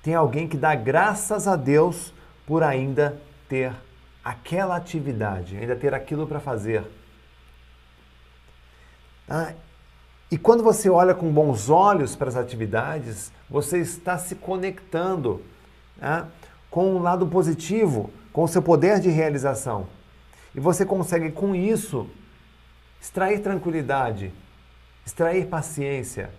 [0.01, 2.13] tem alguém que dá graças a Deus
[2.45, 3.73] por ainda ter
[4.23, 6.84] aquela atividade, ainda ter aquilo para fazer.
[9.29, 9.53] Ah,
[10.29, 15.41] e quando você olha com bons olhos para as atividades, você está se conectando
[16.01, 16.27] ah,
[16.69, 19.88] com um lado positivo, com o seu poder de realização.
[20.55, 22.10] E você consegue com isso
[23.01, 24.31] extrair tranquilidade,
[25.05, 26.29] extrair paciência.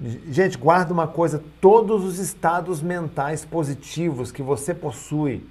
[0.00, 5.46] Gente, guarda uma coisa: todos os estados mentais positivos que você possui,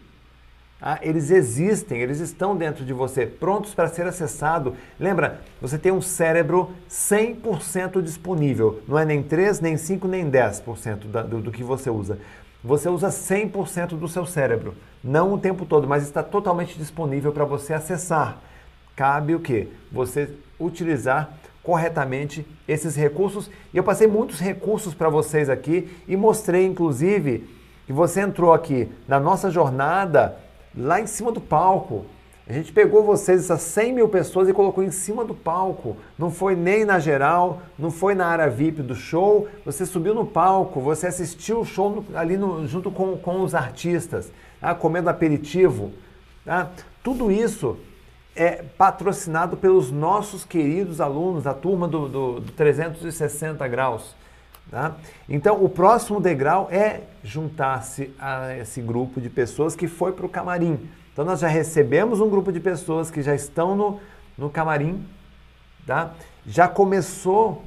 [0.80, 4.76] ah, eles existem, eles estão dentro de você, prontos para ser acessado.
[5.00, 11.08] Lembra, você tem um cérebro 100% disponível, não é nem 3, nem 5, nem 10%
[11.08, 12.20] da, do, do que você usa.
[12.64, 17.46] Você usa 100% do seu cérebro, não o tempo todo, mas está totalmente disponível para
[17.46, 18.40] você acessar.
[18.96, 19.70] Cabe o que?
[19.92, 20.30] Você
[20.60, 21.32] utilizar
[21.66, 23.50] corretamente esses recursos.
[23.74, 27.50] E eu passei muitos recursos para vocês aqui e mostrei, inclusive,
[27.86, 30.38] que você entrou aqui na nossa jornada
[30.78, 32.06] lá em cima do palco.
[32.48, 35.98] A gente pegou vocês, essas 100 mil pessoas, e colocou em cima do palco.
[36.18, 39.48] Não foi nem na geral, não foi na área VIP do show.
[39.66, 44.32] Você subiu no palco, você assistiu o show ali no, junto com, com os artistas,
[44.62, 44.76] tá?
[44.76, 45.92] comendo aperitivo.
[46.46, 46.70] Tá?
[47.04, 47.78] Tudo isso
[48.36, 54.16] é patrocinado pelos nossos queridos alunos da turma do, do, do 360 graus.
[54.70, 54.96] Tá?
[55.30, 60.30] Então, o próximo degrau é juntar-se a esse grupo de pessoas que foi para o
[60.30, 60.90] camarim.
[61.16, 64.02] Então nós já recebemos um grupo de pessoas que já estão no,
[64.38, 65.08] no camarim,
[65.88, 66.12] tá?
[66.46, 67.64] já começou,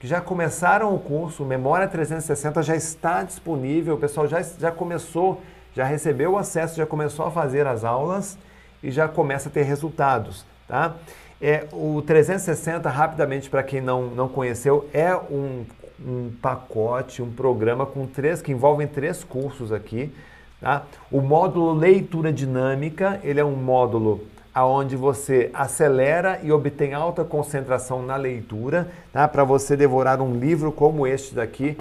[0.00, 5.42] que já começaram o curso, Memória 360 já está disponível, o pessoal já, já começou,
[5.74, 8.38] já recebeu o acesso, já começou a fazer as aulas
[8.82, 10.44] e já começa a ter resultados.
[10.66, 10.94] Tá?
[11.40, 15.64] É, o 360, rapidamente, para quem não, não conheceu, é um,
[16.04, 20.12] um pacote, um programa com três, que envolvem três cursos aqui.
[20.60, 20.84] Tá?
[21.10, 28.02] O módulo leitura dinâmica, ele é um módulo onde você acelera e obtém alta concentração
[28.02, 29.28] na leitura, tá?
[29.28, 31.76] para você devorar um livro como este daqui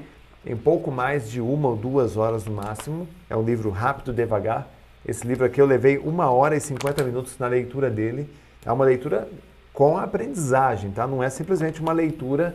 [0.45, 3.07] em pouco mais de uma ou duas horas no máximo.
[3.29, 4.67] É um livro rápido, devagar.
[5.07, 8.29] Esse livro aqui eu levei uma hora e 50 minutos na leitura dele.
[8.65, 9.27] É uma leitura
[9.71, 11.07] com aprendizagem, tá?
[11.07, 12.53] Não é simplesmente uma leitura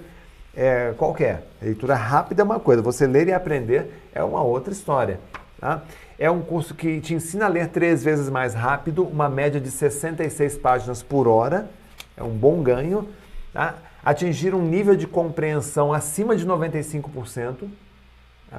[0.55, 1.45] é, qualquer.
[1.63, 5.19] Leitura rápida é uma coisa, você ler e aprender é uma outra história.
[5.59, 5.83] Tá?
[6.19, 9.71] É um curso que te ensina a ler três vezes mais rápido, uma média de
[9.71, 11.71] 66 páginas por hora,
[12.17, 13.09] é um bom ganho.
[13.53, 13.77] Tá?
[14.05, 17.67] Atingir um nível de compreensão acima de 95%, tá?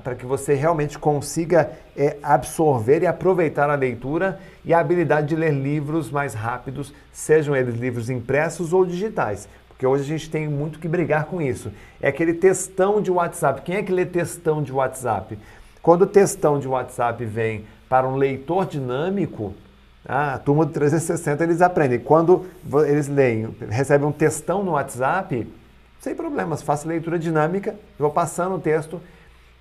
[0.02, 5.36] Para que você realmente consiga é, absorver e aproveitar a leitura e a habilidade de
[5.36, 9.48] ler livros mais rápidos, sejam eles livros impressos ou digitais.
[9.68, 11.72] Porque hoje a gente tem muito que brigar com isso.
[12.02, 13.62] É aquele textão de WhatsApp.
[13.62, 15.38] Quem é que lê textão de WhatsApp?
[15.82, 19.54] Quando o textão de WhatsApp vem para um leitor dinâmico,
[20.06, 22.00] a turma do 360 eles aprendem.
[22.00, 22.46] Quando
[22.88, 25.48] eles leem, recebem um textão no WhatsApp,
[26.00, 29.00] sem problemas, faço leitura dinâmica, vou passando o texto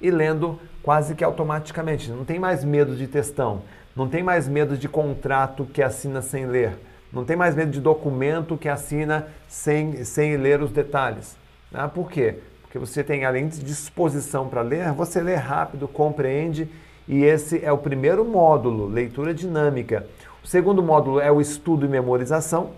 [0.03, 2.11] e lendo quase que automaticamente.
[2.11, 3.63] Não tem mais medo de textão,
[3.95, 6.77] não tem mais medo de contrato que assina sem ler,
[7.13, 11.37] não tem mais medo de documento que assina sem, sem ler os detalhes.
[11.73, 12.37] Ah, por quê?
[12.63, 16.69] Porque você tem, além de disposição para ler, você lê rápido, compreende,
[17.07, 20.07] e esse é o primeiro módulo, leitura dinâmica.
[20.43, 22.71] O segundo módulo é o estudo e memorização.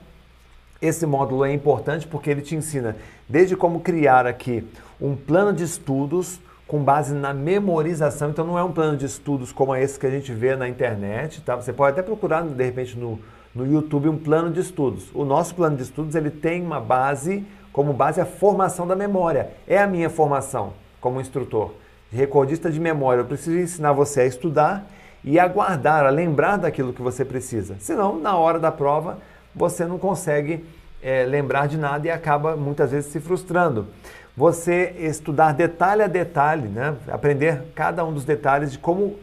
[0.83, 2.97] Esse módulo é importante porque ele te ensina
[3.29, 4.67] desde como criar aqui
[5.01, 8.31] um plano de estudos com base na memorização.
[8.31, 11.41] Então não é um plano de estudos como esse que a gente vê na internet,
[11.43, 11.57] tá?
[11.57, 13.19] Você pode até procurar de repente no,
[13.55, 15.11] no YouTube um plano de estudos.
[15.15, 19.51] O nosso plano de estudos ele tem uma base como base a formação da memória.
[19.67, 21.73] É a minha formação como instrutor.
[22.11, 24.87] Recordista de memória, eu preciso ensinar você a estudar
[25.25, 27.77] e a guardar, a lembrar daquilo que você precisa.
[27.81, 29.19] Senão, na hora da prova,
[29.55, 30.65] você não consegue
[31.03, 33.89] é, lembrar de nada e acaba muitas vezes se frustrando.
[34.37, 36.97] Você estudar detalhe a detalhe, né?
[37.09, 39.17] aprender cada um dos detalhes de como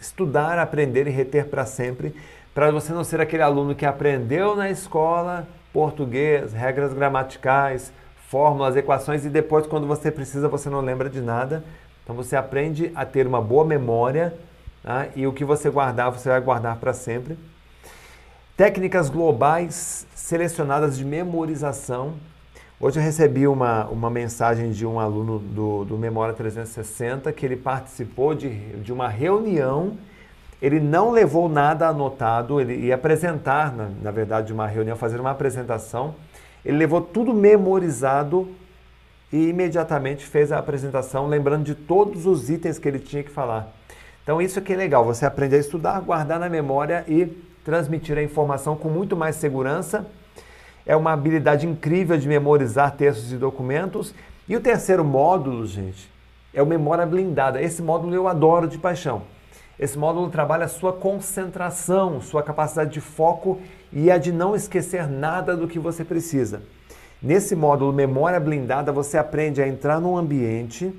[0.00, 2.14] estudar, aprender e reter para sempre,
[2.52, 7.92] para você não ser aquele aluno que aprendeu na escola, português, regras gramaticais,
[8.28, 11.62] fórmulas, equações e depois quando você precisa você não lembra de nada.
[12.02, 14.34] Então você aprende a ter uma boa memória
[14.82, 15.06] tá?
[15.14, 17.38] e o que você guardar você vai guardar para sempre.
[18.56, 22.14] Técnicas globais selecionadas de memorização.
[22.80, 27.56] Hoje eu recebi uma, uma mensagem de um aluno do, do Memória 360 que ele
[27.56, 29.96] participou de, de uma reunião
[30.60, 35.30] ele não levou nada anotado, ele ia apresentar, na, na verdade, uma reunião, fazer uma
[35.30, 36.16] apresentação.
[36.64, 38.48] Ele levou tudo memorizado
[39.32, 43.72] e imediatamente fez a apresentação, lembrando de todos os itens que ele tinha que falar.
[44.22, 47.26] Então, isso que é legal, você aprende a estudar, guardar na memória e
[47.64, 50.06] transmitir a informação com muito mais segurança.
[50.88, 54.14] É uma habilidade incrível de memorizar textos e documentos.
[54.48, 56.10] E o terceiro módulo, gente,
[56.52, 57.60] é o memória blindada.
[57.62, 59.22] Esse módulo eu adoro de paixão.
[59.78, 63.60] Esse módulo trabalha a sua concentração, sua capacidade de foco
[63.92, 66.62] e a de não esquecer nada do que você precisa.
[67.22, 70.92] Nesse módulo Memória Blindada, você aprende a entrar num ambiente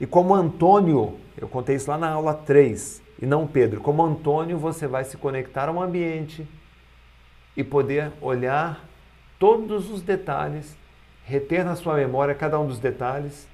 [0.00, 4.58] e como Antônio, eu contei isso lá na aula 3, e não Pedro, como Antônio,
[4.58, 6.46] você vai se conectar a um ambiente
[7.56, 8.91] e poder olhar
[9.42, 10.76] todos os detalhes,
[11.24, 13.48] reter na sua memória cada um dos detalhes.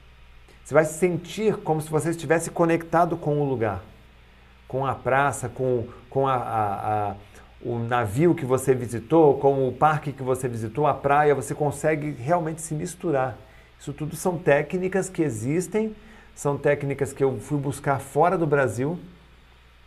[0.63, 3.81] Você vai se sentir como se você estivesse conectado com o lugar
[4.69, 7.15] com a praça, com, com a, a, a,
[7.63, 12.11] o navio que você visitou, com o parque que você visitou, a praia, você consegue
[12.11, 13.39] realmente se misturar.
[13.81, 15.97] Isso tudo são técnicas que existem,
[16.35, 18.99] são técnicas que eu fui buscar fora do Brasil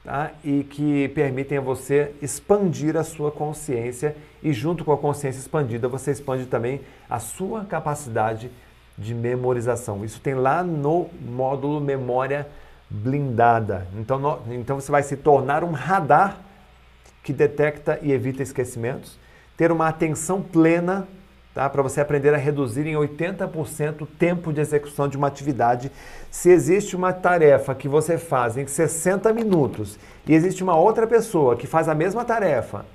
[0.04, 0.32] tá?
[0.44, 5.88] e que permitem a você expandir a sua consciência e junto com a consciência expandida
[5.88, 8.52] você expande também a sua capacidade
[8.98, 10.04] de memorização.
[10.04, 12.48] Isso tem lá no módulo Memória
[12.90, 13.88] blindada.
[13.96, 16.38] Então, no, então você vai se tornar um radar
[17.24, 19.18] que detecta e evita esquecimentos,
[19.56, 21.08] ter uma atenção plena,
[21.54, 21.70] tá?
[21.70, 25.92] para você aprender a reduzir em 80% o tempo de execução de uma atividade.
[26.30, 31.56] Se existe uma tarefa que você faz em 60 minutos e existe uma outra pessoa
[31.56, 32.86] que faz a mesma tarefa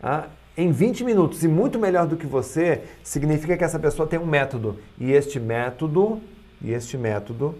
[0.00, 0.26] tá?
[0.56, 4.26] em 20 minutos e muito melhor do que você, significa que essa pessoa tem um
[4.26, 4.78] método.
[4.98, 6.20] E este método,
[6.62, 7.54] e este método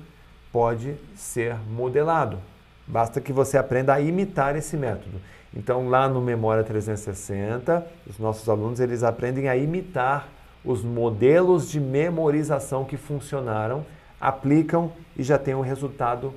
[0.53, 2.39] pode ser modelado.
[2.87, 5.21] Basta que você aprenda a imitar esse método.
[5.57, 10.29] Então, lá no Memória 360, os nossos alunos eles aprendem a imitar
[10.65, 13.85] os modelos de memorização que funcionaram,
[14.21, 16.35] aplicam e já têm o um resultado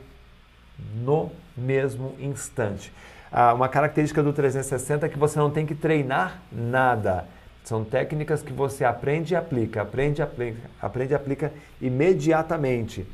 [0.96, 2.94] no mesmo instante.
[3.32, 7.26] Ah, uma característica do 360 é que você não tem que treinar nada.
[7.64, 13.06] São técnicas que você aprende e aplica, aprende, aplica, aprende e aplica imediatamente.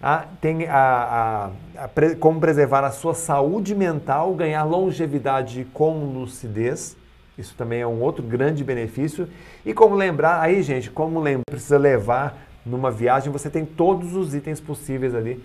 [0.00, 6.96] Ah, tem a, a, a como preservar a sua saúde mental, ganhar longevidade com lucidez.
[7.38, 9.28] Isso também é um outro grande benefício.
[9.64, 14.34] E como lembrar, aí gente, como lembrar, precisa levar numa viagem, você tem todos os
[14.34, 15.42] itens possíveis ali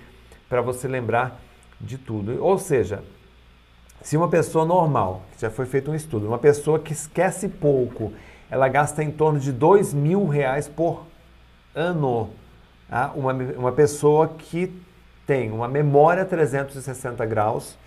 [0.50, 1.40] para você lembrar
[1.80, 2.44] de tudo.
[2.44, 3.04] Ou seja,
[4.02, 8.12] se uma pessoa normal, já foi feito um estudo, uma pessoa que esquece pouco,
[8.50, 11.06] ela gasta em torno de dois mil reais por
[11.74, 12.30] ano
[13.16, 14.72] uma, uma pessoa que
[15.26, 17.78] tem uma memória 360 graus,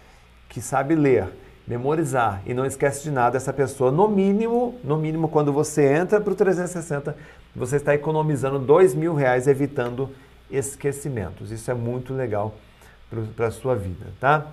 [0.48, 1.28] que sabe ler,
[1.66, 6.20] memorizar e não esquece de nada, essa pessoa, no mínimo, no mínimo, quando você entra
[6.20, 7.16] para o 360,
[7.54, 10.10] você está economizando dois mil reais evitando
[10.50, 11.50] esquecimentos.
[11.50, 12.54] Isso é muito legal
[13.36, 14.46] para a sua vida, tá?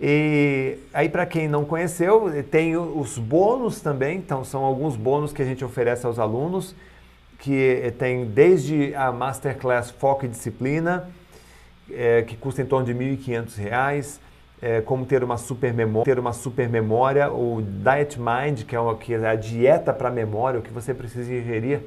[0.00, 5.40] E aí, para quem não conheceu, tem os bônus também, então são alguns bônus que
[5.40, 6.74] a gente oferece aos alunos
[7.42, 11.08] que tem desde a Masterclass Foco e Disciplina,
[11.90, 14.20] é, que custa em torno de R$ 1.500,
[14.62, 18.80] é, como ter uma super memória, ter uma super memória, o Diet Mind, que é,
[18.80, 21.80] uma, que é a dieta para memória, o que você precisa ingerir.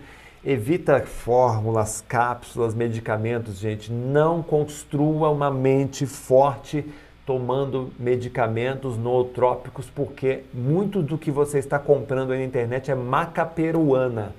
[0.44, 3.92] Evita fórmulas, cápsulas, medicamentos, gente.
[3.94, 6.86] Não construa uma mente forte
[7.26, 13.46] tomando medicamentos nootrópicos, porque muito do que você está comprando aí na internet é maca
[13.46, 14.36] peruana.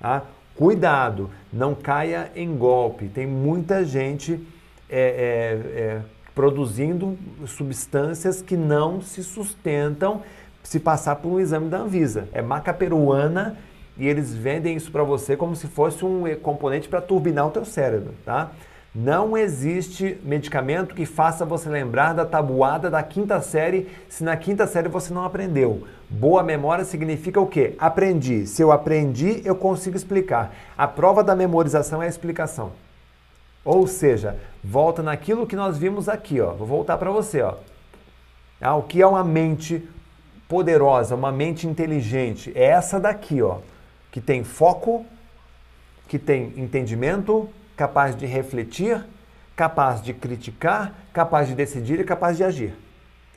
[0.00, 0.22] Tá?
[0.56, 3.08] Cuidado, não caia em golpe.
[3.08, 4.40] Tem muita gente
[4.88, 6.00] é, é, é,
[6.34, 10.22] produzindo substâncias que não se sustentam
[10.62, 12.28] se passar por um exame da Anvisa.
[12.32, 13.56] É maca peruana
[13.96, 17.64] e eles vendem isso para você como se fosse um componente para turbinar o teu
[17.64, 18.52] cérebro, tá?
[18.94, 24.66] Não existe medicamento que faça você lembrar da tabuada da quinta série se na quinta
[24.66, 25.86] série você não aprendeu.
[26.08, 27.74] Boa memória significa o quê?
[27.78, 28.46] Aprendi.
[28.46, 30.54] Se eu aprendi, eu consigo explicar.
[30.78, 32.72] A prova da memorização é a explicação.
[33.64, 36.52] Ou seja, volta naquilo que nós vimos aqui, ó.
[36.52, 37.54] Vou voltar para você, ó.
[38.60, 39.82] Ah, o que é uma mente
[40.48, 42.52] poderosa, uma mente inteligente?
[42.54, 43.58] É essa daqui, ó
[44.14, 45.04] que tem foco,
[46.06, 49.04] que tem entendimento, capaz de refletir,
[49.56, 52.74] capaz de criticar, capaz de decidir e capaz de agir.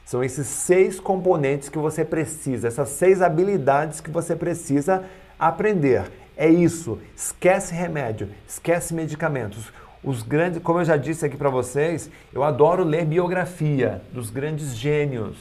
[0.05, 5.03] São esses seis componentes que você precisa, essas seis habilidades que você precisa
[5.37, 6.09] aprender.
[6.37, 6.99] É isso.
[7.15, 9.71] Esquece remédio, esquece medicamentos.
[10.03, 14.75] Os grandes, como eu já disse aqui para vocês, eu adoro ler biografia dos grandes
[14.75, 15.35] gênios.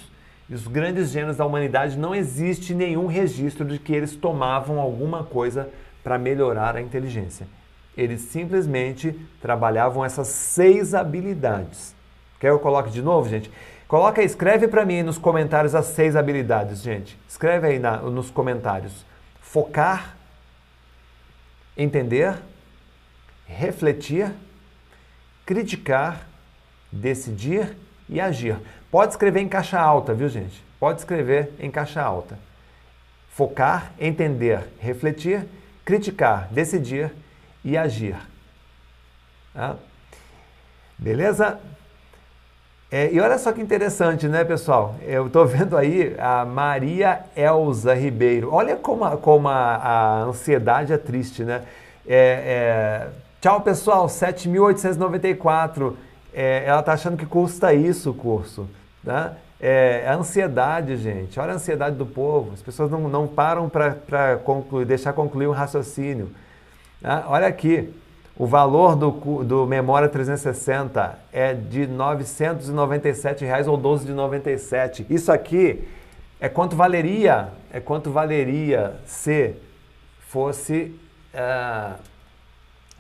[0.48, 5.22] E os grandes gênios da humanidade não existe nenhum registro de que eles tomavam alguma
[5.22, 5.68] coisa
[6.02, 7.46] para melhorar a inteligência.
[7.96, 11.94] Eles simplesmente trabalhavam essas seis habilidades.
[12.38, 13.50] Quer eu coloque de novo, gente?
[13.88, 17.18] Coloca, escreve para mim nos comentários as seis habilidades, gente.
[17.28, 19.06] Escreve aí na, nos comentários.
[19.40, 20.16] Focar,
[21.76, 22.36] entender,
[23.46, 24.32] refletir,
[25.46, 26.26] criticar,
[26.90, 27.76] decidir
[28.08, 28.56] e agir.
[28.90, 30.62] Pode escrever em caixa alta, viu, gente?
[30.80, 32.38] Pode escrever em caixa alta.
[33.30, 35.46] Focar, entender, refletir,
[35.84, 37.12] criticar, decidir
[37.66, 38.16] e agir.
[39.52, 39.74] Tá?
[40.96, 41.58] Beleza?
[42.90, 44.94] É, e olha só que interessante, né, pessoal?
[45.02, 48.50] Eu estou vendo aí a Maria Elza Ribeiro.
[48.52, 51.64] Olha como a, como a, a ansiedade é triste, né?
[52.06, 53.08] É, é,
[53.40, 55.94] tchau, pessoal, 7.894.
[56.32, 58.68] É, ela está achando que custa isso o curso.
[59.02, 59.32] Né?
[59.60, 61.40] É, a ansiedade, gente.
[61.40, 62.52] Olha a ansiedade do povo.
[62.52, 66.30] As pessoas não, não param para concluir, deixar concluir um raciocínio.
[67.00, 67.24] Né?
[67.26, 67.92] Olha aqui.
[68.38, 69.10] O valor do,
[69.44, 75.06] do Memória 360 é de 997 reais ou 12,97.
[75.08, 75.88] Isso aqui
[76.38, 79.54] é quanto valeria, é quanto valeria se
[80.28, 80.94] fosse
[81.32, 81.94] uh,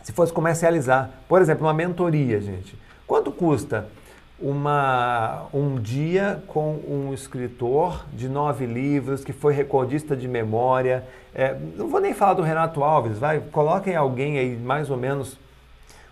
[0.02, 1.10] se fosse comercializar.
[1.28, 2.78] Por exemplo, uma mentoria, gente.
[3.06, 3.86] Quanto custa
[4.38, 11.56] uma, um dia com um escritor de nove livros que foi recordista de memória, é,
[11.76, 15.38] não vou nem falar do Renato Alves, vai, coloquem alguém aí, mais ou menos,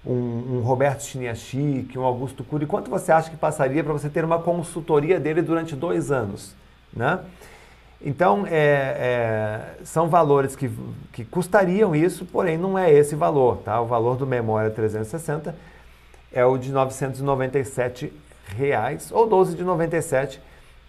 [0.06, 2.66] um, um Roberto Chiniachik, um Augusto Cury.
[2.66, 6.54] Quanto você acha que passaria para você ter uma consultoria dele durante dois anos?
[6.92, 7.20] Né?
[8.02, 8.52] Então, é,
[9.78, 10.70] é, são valores que,
[11.10, 13.58] que custariam isso, porém não é esse valor.
[13.58, 13.80] Tá?
[13.80, 15.54] O valor do Memória 360
[16.34, 18.12] é o de 997
[18.56, 20.40] reais, ou 12 de 97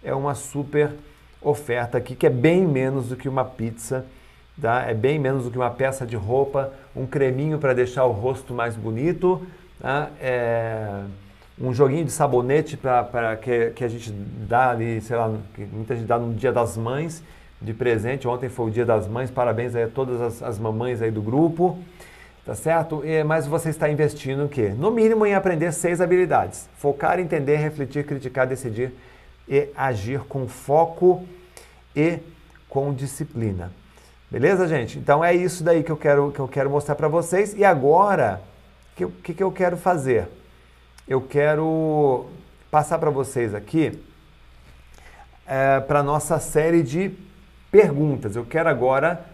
[0.04, 0.92] é uma super
[1.40, 4.04] oferta aqui que é bem menos do que uma pizza
[4.60, 4.82] tá?
[4.82, 8.52] é bem menos do que uma peça de roupa, um creminho para deixar o rosto
[8.52, 9.46] mais bonito,
[9.80, 10.10] tá?
[10.20, 11.02] é
[11.58, 15.96] um joguinho de sabonete para que, que a gente dá ali, sei lá, que muita
[15.96, 17.22] gente dá no dia das mães
[17.62, 18.28] de presente.
[18.28, 21.22] Ontem foi o dia das mães, parabéns aí a todas as, as mamães aí do
[21.22, 21.78] grupo,
[22.46, 23.04] tá certo?
[23.04, 24.68] E, mas você está investindo o quê?
[24.68, 28.94] No mínimo em aprender seis habilidades: focar, entender, refletir, criticar, decidir
[29.48, 31.26] e agir com foco
[31.94, 32.20] e
[32.68, 33.72] com disciplina.
[34.30, 34.98] Beleza, gente?
[34.98, 37.52] Então é isso daí que eu quero, que eu quero mostrar para vocês.
[37.54, 38.40] E agora,
[38.92, 40.28] o que, que, que eu quero fazer?
[41.06, 42.26] Eu quero
[42.70, 44.00] passar para vocês aqui
[45.46, 47.12] é, para a nossa série de
[47.70, 48.36] perguntas.
[48.36, 49.24] Eu quero agora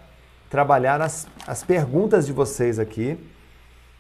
[0.53, 3.19] trabalhar as, as perguntas de vocês aqui,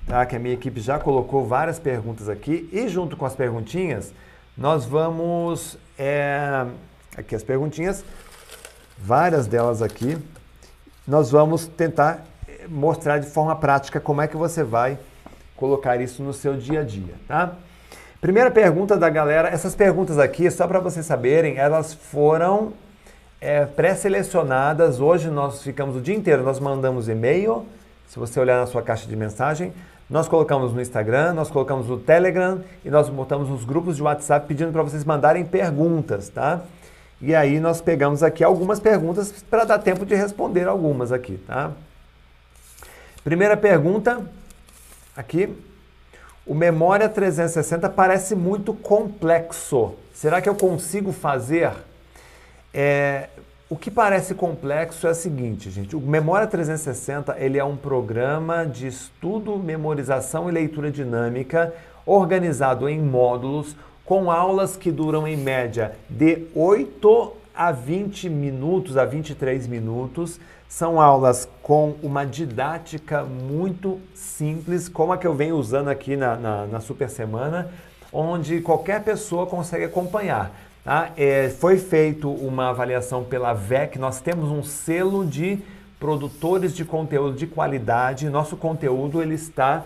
[0.06, 0.26] tá?
[0.26, 2.68] que a minha equipe já colocou várias perguntas aqui.
[2.70, 4.12] E junto com as perguntinhas,
[4.56, 5.78] nós vamos...
[5.98, 6.66] É,
[7.16, 8.04] aqui as perguntinhas,
[8.98, 10.18] várias delas aqui
[11.06, 14.98] nós vamos tentar eh, mostrar de forma prática como é que você vai
[15.56, 17.54] colocar isso no seu dia a dia, tá?
[18.20, 22.72] Primeira pergunta da galera, essas perguntas aqui, só para vocês saberem, elas foram
[23.42, 25.00] é, pré-selecionadas.
[25.00, 27.66] Hoje nós ficamos o dia inteiro, nós mandamos e-mail,
[28.08, 29.72] se você olhar na sua caixa de mensagem,
[30.08, 34.46] nós colocamos no Instagram, nós colocamos no Telegram e nós botamos nos grupos de WhatsApp
[34.46, 36.60] pedindo para vocês mandarem perguntas, tá?
[37.20, 41.72] E aí nós pegamos aqui algumas perguntas para dar tempo de responder algumas aqui, tá?
[43.24, 44.24] Primeira pergunta,
[45.16, 45.52] aqui.
[46.44, 49.94] O Memória 360 parece muito complexo.
[50.12, 51.70] Será que eu consigo fazer?
[52.74, 53.28] É,
[53.72, 55.96] o que parece complexo é o seguinte, gente.
[55.96, 61.72] O Memória 360 ele é um programa de estudo, memorização e leitura dinâmica
[62.04, 69.06] organizado em módulos com aulas que duram em média de 8 a 20 minutos, a
[69.06, 70.38] 23 minutos.
[70.68, 76.36] São aulas com uma didática muito simples, como a que eu venho usando aqui na,
[76.36, 77.70] na, na Super Semana,
[78.12, 80.52] onde qualquer pessoa consegue acompanhar.
[80.84, 81.10] Tá?
[81.16, 85.58] É, foi feito uma avaliação pela VEC, nós temos um selo de
[86.00, 88.28] produtores de conteúdo de qualidade.
[88.28, 89.84] Nosso conteúdo ele está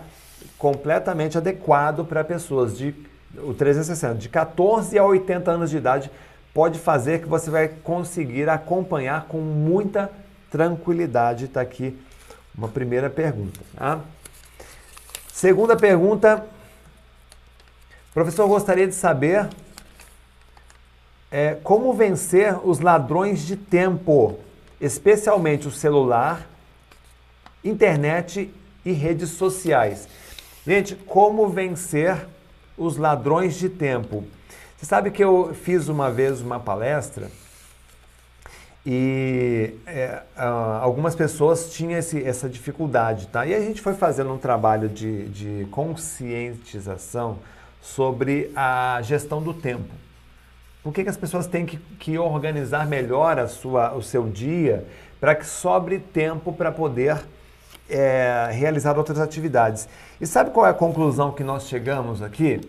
[0.57, 2.95] completamente adequado para pessoas de
[3.35, 6.09] o 360, de 14 a 80 anos de idade,
[6.53, 10.09] pode fazer que você vai conseguir acompanhar com muita
[10.49, 11.45] tranquilidade.
[11.45, 11.95] Está aqui
[12.57, 13.59] Uma primeira pergunta.
[13.75, 13.99] Tá?
[15.31, 16.43] Segunda pergunta.
[18.11, 19.47] Professor, gostaria de saber
[21.31, 24.39] é, como vencer os ladrões de tempo,
[24.79, 26.47] especialmente o celular,
[27.63, 28.53] internet
[28.85, 30.07] e redes sociais.
[30.65, 32.27] Gente, como vencer
[32.77, 34.23] os ladrões de tempo?
[34.77, 37.29] Você sabe que eu fiz uma vez uma palestra
[38.85, 40.21] e é,
[40.81, 43.45] algumas pessoas tinham esse, essa dificuldade, tá?
[43.45, 47.39] E a gente foi fazendo um trabalho de, de conscientização
[47.81, 50.06] sobre a gestão do tempo.
[50.87, 54.85] Por que, que as pessoas têm que, que organizar melhor a sua, o seu dia
[55.19, 57.17] para que sobre tempo para poder
[57.89, 59.85] é, realizar outras atividades?
[60.21, 62.61] E sabe qual é a conclusão que nós chegamos aqui?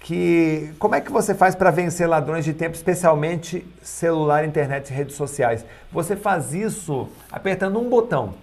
[0.00, 4.92] Que como é que você faz para vencer ladrões de tempo, especialmente celular, internet e
[4.92, 5.64] redes sociais?
[5.92, 8.34] Você faz isso apertando um botão.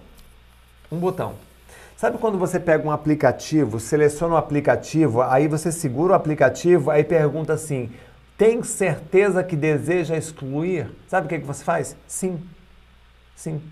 [0.90, 1.34] Um botão.
[1.94, 6.90] Sabe quando você pega um aplicativo, seleciona o um aplicativo, aí você segura o aplicativo,
[6.90, 7.90] aí pergunta assim:
[8.36, 10.90] tem certeza que deseja excluir?
[11.08, 11.96] Sabe o que, que você faz?
[12.06, 12.44] Sim.
[13.36, 13.62] Sim.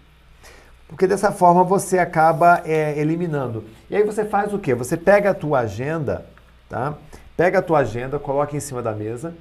[0.86, 3.64] Porque dessa forma você acaba é, eliminando.
[3.90, 4.74] E aí você faz o quê?
[4.74, 6.26] Você pega a tua agenda,
[6.68, 6.94] tá?
[7.36, 9.34] Pega a tua agenda, coloca em cima da mesa.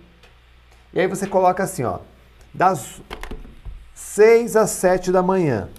[0.94, 2.00] E aí você coloca assim, ó.
[2.54, 3.02] Das
[3.94, 5.70] 6 às 7 da manhã.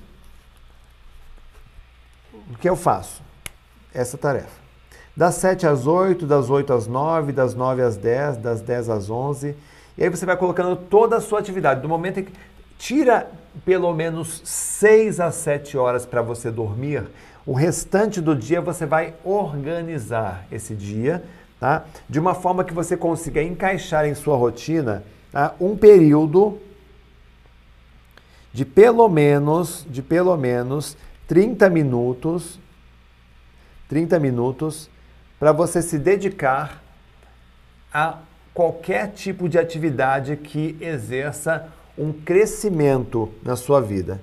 [2.51, 3.23] O que eu faço?
[3.95, 4.62] Essa tarefa
[5.17, 9.11] das 7 às 8, das 8 às 9, das 9 às 10, das 10 às
[9.11, 9.55] 11.
[9.97, 11.81] E aí você vai colocando toda a sua atividade.
[11.81, 12.33] Do momento em que
[12.79, 13.31] tira
[13.65, 17.05] pelo menos 6 a 7 horas para você dormir,
[17.45, 21.23] o restante do dia você vai organizar esse dia,
[21.61, 21.85] tá?
[22.09, 25.55] De uma forma que você consiga encaixar em sua rotina tá?
[25.61, 26.59] um período
[28.53, 30.97] de pelo menos, de pelo menos
[31.27, 32.59] 30 minutos
[33.93, 34.89] 30 minutos
[35.43, 36.81] para você se dedicar
[37.93, 38.19] a
[38.55, 41.67] qualquer tipo de atividade que exerça
[41.99, 44.21] um crescimento na sua vida.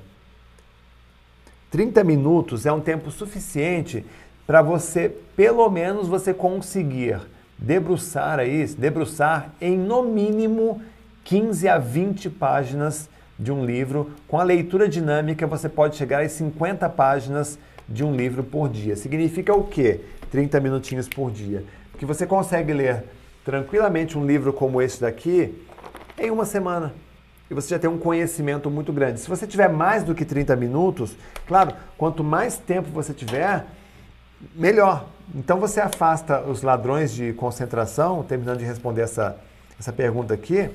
[1.72, 4.05] 30 minutos é um tempo suficiente
[4.47, 7.20] para você, pelo menos, você conseguir
[7.57, 10.82] debruçar aí, debruçar em no mínimo
[11.26, 14.13] 15 a 20 páginas de um livro.
[14.26, 17.59] Com a leitura dinâmica, você pode chegar a 50 páginas
[17.89, 18.95] de um livro por dia.
[18.95, 19.99] Significa o quê?
[20.32, 21.64] 30 minutinhos por dia.
[21.98, 23.04] Que você consegue ler
[23.44, 25.66] tranquilamente um livro como esse daqui
[26.18, 26.94] em uma semana.
[27.50, 29.20] E você já tem um conhecimento muito grande.
[29.20, 31.16] Se você tiver mais do que 30 minutos,
[31.48, 33.66] claro, quanto mais tempo você tiver,
[34.54, 35.08] melhor.
[35.34, 39.36] Então você afasta os ladrões de concentração, terminando de responder essa,
[39.80, 40.70] essa pergunta aqui,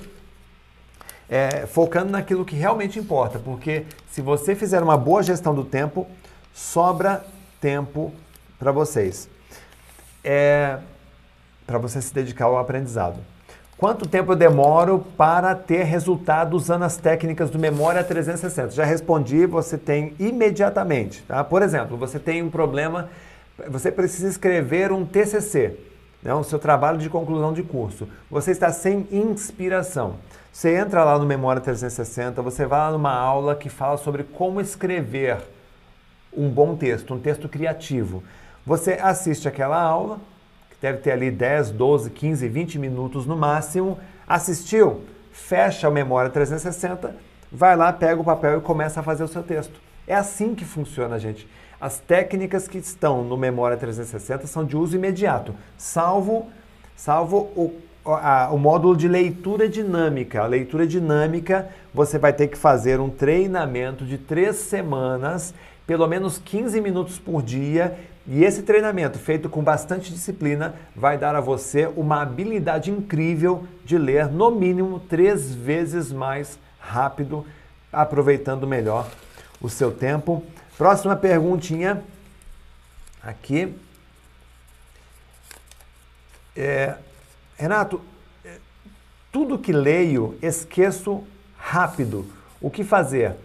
[1.28, 3.38] é, focando naquilo que realmente importa.
[3.38, 6.08] Porque se você fizer uma boa gestão do tempo,
[6.52, 7.24] sobra
[7.60, 8.12] tempo
[8.58, 9.28] para vocês
[10.24, 10.78] é
[11.66, 13.18] para você se dedicar ao aprendizado.
[13.76, 18.70] Quanto tempo eu demoro para ter resultado usando as técnicas do Memória 360?
[18.70, 21.22] Já respondi, você tem imediatamente.
[21.22, 21.42] Tá?
[21.42, 23.10] Por exemplo, você tem um problema,
[23.68, 25.76] você precisa escrever um TCC,
[26.22, 28.08] né, o seu trabalho de conclusão de curso.
[28.30, 30.16] Você está sem inspiração.
[30.52, 34.60] Você entra lá no Memória 360, você vai lá numa aula que fala sobre como
[34.60, 35.38] escrever
[36.32, 38.22] um bom texto, um texto criativo.
[38.66, 40.18] Você assiste aquela aula,
[40.70, 43.98] que deve ter ali 10, 12, 15, 20 minutos no máximo.
[44.26, 45.02] Assistiu?
[45.32, 47.14] Fecha a memória 360,
[47.52, 49.78] vai lá, pega o papel e começa a fazer o seu texto.
[50.06, 51.46] É assim que funciona, gente.
[51.80, 56.46] As técnicas que estão no Memória 360 são de uso imediato, salvo,
[56.96, 57.74] salvo o,
[58.50, 60.42] o módulo de leitura dinâmica.
[60.42, 65.52] A leitura dinâmica, você vai ter que fazer um treinamento de três semanas,
[65.86, 71.34] pelo menos 15 minutos por dia, e esse treinamento, feito com bastante disciplina, vai dar
[71.34, 77.46] a você uma habilidade incrível de ler no mínimo três vezes mais rápido,
[77.92, 79.10] aproveitando melhor
[79.60, 80.42] o seu tempo.
[80.78, 82.02] Próxima perguntinha
[83.22, 83.74] aqui.
[86.56, 86.94] É,
[87.58, 88.00] Renato,
[88.42, 88.56] é,
[89.30, 91.24] tudo que leio esqueço
[91.58, 92.26] rápido.
[92.58, 93.36] O que fazer?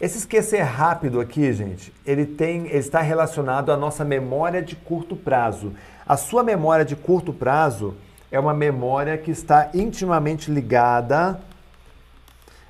[0.00, 5.14] Esse esquecer rápido aqui, gente, ele tem, ele está relacionado à nossa memória de curto
[5.14, 5.72] prazo.
[6.04, 7.94] A sua memória de curto prazo
[8.30, 11.40] é uma memória que está intimamente ligada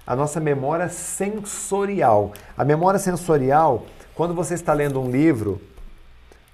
[0.06, 2.32] à nossa memória sensorial.
[2.58, 5.62] A memória sensorial, quando você está lendo um livro,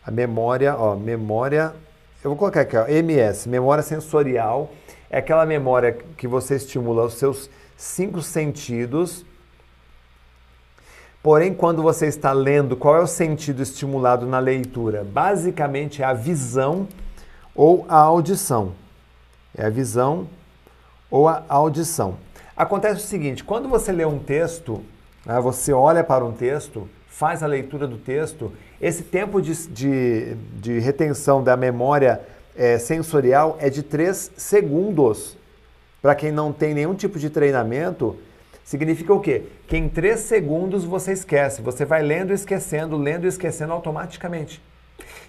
[0.06, 1.74] a memória, ó, memória,
[2.22, 4.70] eu vou colocar aqui, ó, MS, memória sensorial,
[5.10, 9.26] é aquela memória que você estimula os seus cinco sentidos
[11.22, 15.04] Porém, quando você está lendo, qual é o sentido estimulado na leitura?
[15.04, 16.88] Basicamente é a visão
[17.54, 18.72] ou a audição.
[19.54, 20.26] É a visão
[21.10, 22.16] ou a audição.
[22.56, 24.82] Acontece o seguinte: quando você lê um texto,
[25.26, 28.50] né, você olha para um texto, faz a leitura do texto,
[28.80, 32.22] esse tempo de, de, de retenção da memória
[32.56, 35.36] é, sensorial é de 3 segundos.
[36.00, 38.16] Para quem não tem nenhum tipo de treinamento,
[38.70, 39.42] significa o quê?
[39.66, 41.60] Que em 3 segundos você esquece.
[41.60, 44.62] Você vai lendo e esquecendo, lendo e esquecendo automaticamente.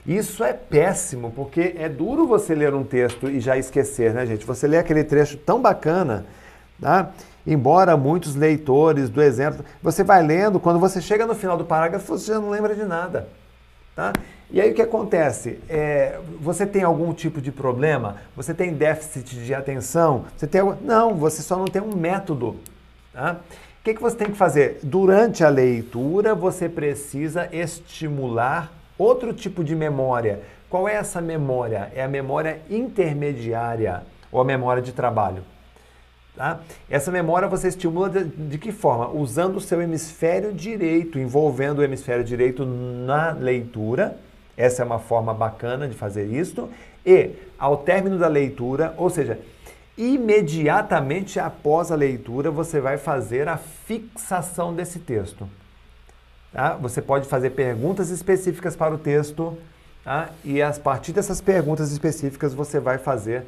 [0.06, 4.46] Isso é péssimo, porque é duro você ler um texto e já esquecer, né, gente?
[4.46, 6.24] Você lê aquele trecho tão bacana,
[6.80, 7.10] tá?
[7.48, 12.16] Embora muitos leitores do exemplo, você vai lendo, quando você chega no final do parágrafo,
[12.16, 13.28] você já não lembra de nada.
[13.96, 14.14] Tá?
[14.52, 15.58] E aí o que acontece?
[15.68, 18.18] É, você tem algum tipo de problema?
[18.36, 20.26] Você tem déficit de atenção?
[20.38, 22.56] Você tem Não, você só não tem um método.
[23.14, 23.40] Tá?
[23.80, 24.80] O que, que você tem que fazer?
[24.84, 30.42] Durante a leitura, você precisa estimular outro tipo de memória.
[30.70, 31.92] Qual é essa memória?
[31.96, 35.44] É a memória intermediária ou a memória de trabalho.
[36.36, 36.62] Tá?
[36.90, 39.10] Essa memória você estimula de, de, que forma?
[39.10, 44.18] Usando o seu hemisfério direito, envolvendo o hemisfério direito na leitura.
[44.56, 46.70] Essa é uma forma bacana de fazer isso.
[47.06, 49.40] E, ao término da leitura, ou seja,
[49.98, 55.48] imediatamente após a leitura, você vai fazer a fixação desse texto.
[56.54, 56.76] Tá?
[56.76, 59.58] Você pode fazer perguntas específicas para o texto
[60.04, 60.30] tá?
[60.44, 63.46] e, a partir dessas perguntas específicas, você vai fazer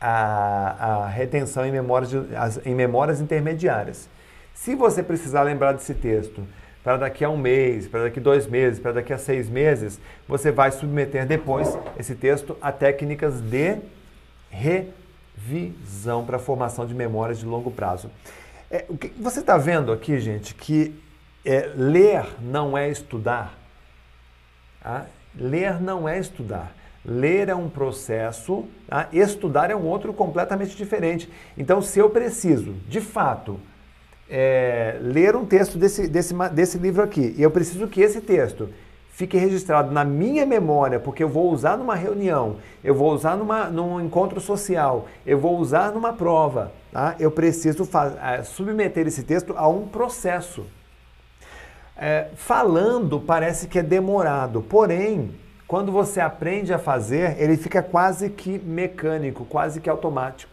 [0.00, 4.08] a, a retenção em memórias, de, as, em memórias intermediárias.
[4.54, 6.42] Se você precisar lembrar desse texto
[6.82, 10.00] para daqui a um mês, para daqui a dois meses, para daqui a seis meses,
[10.26, 13.78] você vai submeter depois esse texto a técnicas de
[15.46, 18.10] revisão para a formação de memórias de longo prazo.
[18.70, 20.94] É, o que você está vendo aqui, gente, que
[21.44, 23.58] é, ler não é estudar.
[24.82, 25.06] Tá?
[25.34, 26.74] Ler não é estudar.
[27.04, 29.08] Ler é um processo, tá?
[29.12, 31.30] estudar é um outro completamente diferente.
[31.56, 33.58] Então, se eu preciso, de fato,
[34.28, 38.68] é, ler um texto desse, desse, desse livro aqui, e eu preciso que esse texto
[39.20, 43.66] fique registrado na minha memória, porque eu vou usar numa reunião, eu vou usar numa,
[43.66, 47.16] num encontro social, eu vou usar numa prova, tá?
[47.20, 47.86] eu preciso
[48.22, 50.64] é, submeter esse texto a um processo.
[51.94, 55.34] É, falando parece que é demorado, porém
[55.68, 60.50] quando você aprende a fazer, ele fica quase que mecânico, quase que automático.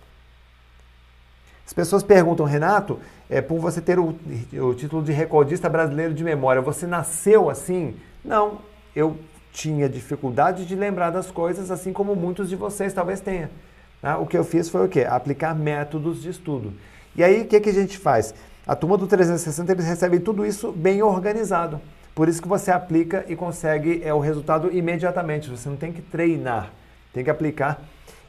[1.65, 2.99] As pessoas perguntam, Renato,
[3.29, 4.13] é, por você ter o,
[4.53, 7.95] o título de recordista brasileiro de memória, você nasceu assim?
[8.27, 8.59] Não,
[8.93, 9.17] eu
[9.53, 13.49] tinha dificuldade de lembrar das coisas, assim como muitos de vocês talvez tenham.
[14.01, 14.17] Tá?
[14.17, 15.05] O que eu fiz foi o quê?
[15.09, 16.73] Aplicar métodos de estudo.
[17.15, 18.35] E aí, o que, que a gente faz?
[18.67, 21.79] A turma do 360, eles recebem tudo isso bem organizado.
[22.13, 25.49] Por isso que você aplica e consegue é, o resultado imediatamente.
[25.49, 26.73] Você não tem que treinar,
[27.13, 27.81] tem que aplicar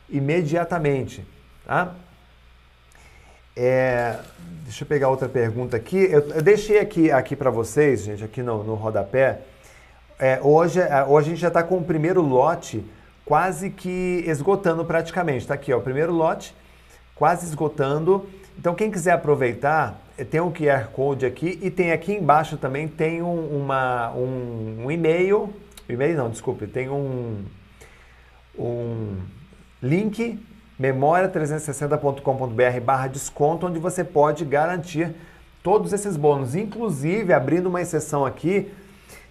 [0.09, 1.26] imediatamente.
[1.66, 1.94] Tá?
[3.57, 4.16] É,
[4.62, 6.09] deixa eu pegar outra pergunta aqui.
[6.11, 9.40] Eu, eu deixei aqui, aqui para vocês, gente, aqui no, no rodapé.
[10.18, 12.84] É, hoje, é, hoje a gente já está com o primeiro lote
[13.24, 15.42] quase que esgotando praticamente.
[15.42, 16.52] Está aqui, ó, o primeiro lote
[17.14, 18.26] quase esgotando.
[18.58, 22.88] Então, quem quiser aproveitar, eh, tem um QR Code aqui e tem aqui embaixo também
[22.88, 25.54] tem um, uma, um, um e-mail,
[25.88, 27.44] e-mail não, desculpe, tem um,
[28.58, 29.18] um
[29.80, 30.44] link
[30.80, 35.14] memória360.com.br barra desconto, onde você pode garantir
[35.62, 38.68] todos esses bônus, inclusive abrindo uma exceção aqui,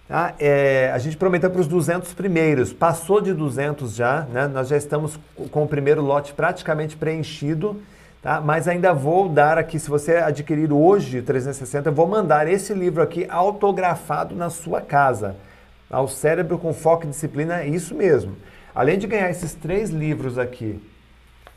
[0.08, 0.34] tá?
[0.40, 4.48] É, a gente prometeu para os 200 primeiros, passou de 200 já, né?
[4.48, 5.18] nós já estamos
[5.50, 7.80] com o primeiro lote praticamente preenchido,
[8.20, 8.40] Tá?
[8.40, 13.00] Mas ainda vou dar aqui, se você adquirir hoje 360, eu vou mandar esse livro
[13.00, 15.36] aqui autografado na sua casa.
[15.88, 16.00] Tá?
[16.00, 18.36] O Cérebro com Foco e Disciplina é isso mesmo.
[18.74, 20.82] Além de ganhar esses três livros aqui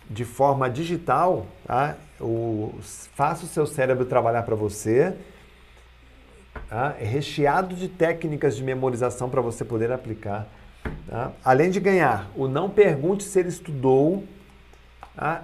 [0.10, 1.96] de forma digital, tá?
[2.20, 2.76] o,
[3.16, 5.14] faça o seu cérebro trabalhar para você,
[6.72, 6.96] tá?
[7.00, 10.48] é recheado de técnicas de memorização para você poder aplicar.
[11.08, 11.32] Tá?
[11.44, 14.24] Além de ganhar o Não Pergunte Se Ele Estudou,
[15.14, 15.44] tá?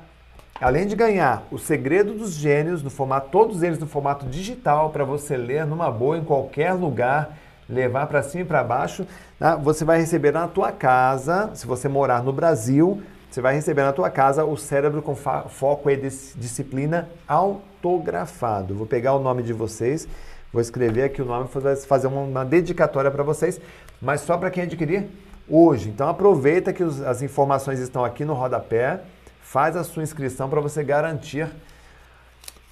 [0.60, 5.04] Além de ganhar o Segredo dos Gênios, no formato, todos eles no formato digital, para
[5.04, 7.38] você ler numa boa, em qualquer lugar,
[7.70, 9.06] levar para cima e para baixo,
[9.38, 9.56] tá?
[9.56, 13.94] você vai receber na tua casa, se você morar no Brasil, você vai receber na
[13.94, 18.74] tua casa o Cérebro com Foco e Disciplina autografado.
[18.74, 20.08] Vou pegar o nome de vocês,
[20.52, 21.50] vou escrever aqui o nome,
[21.88, 23.60] fazer uma, dedicatória para vocês,
[24.02, 25.08] mas só para quem adquirir
[25.48, 25.90] hoje.
[25.90, 29.02] Então aproveita que os, as informações estão aqui no rodapé
[29.42, 31.50] faz a sua inscrição para você garantir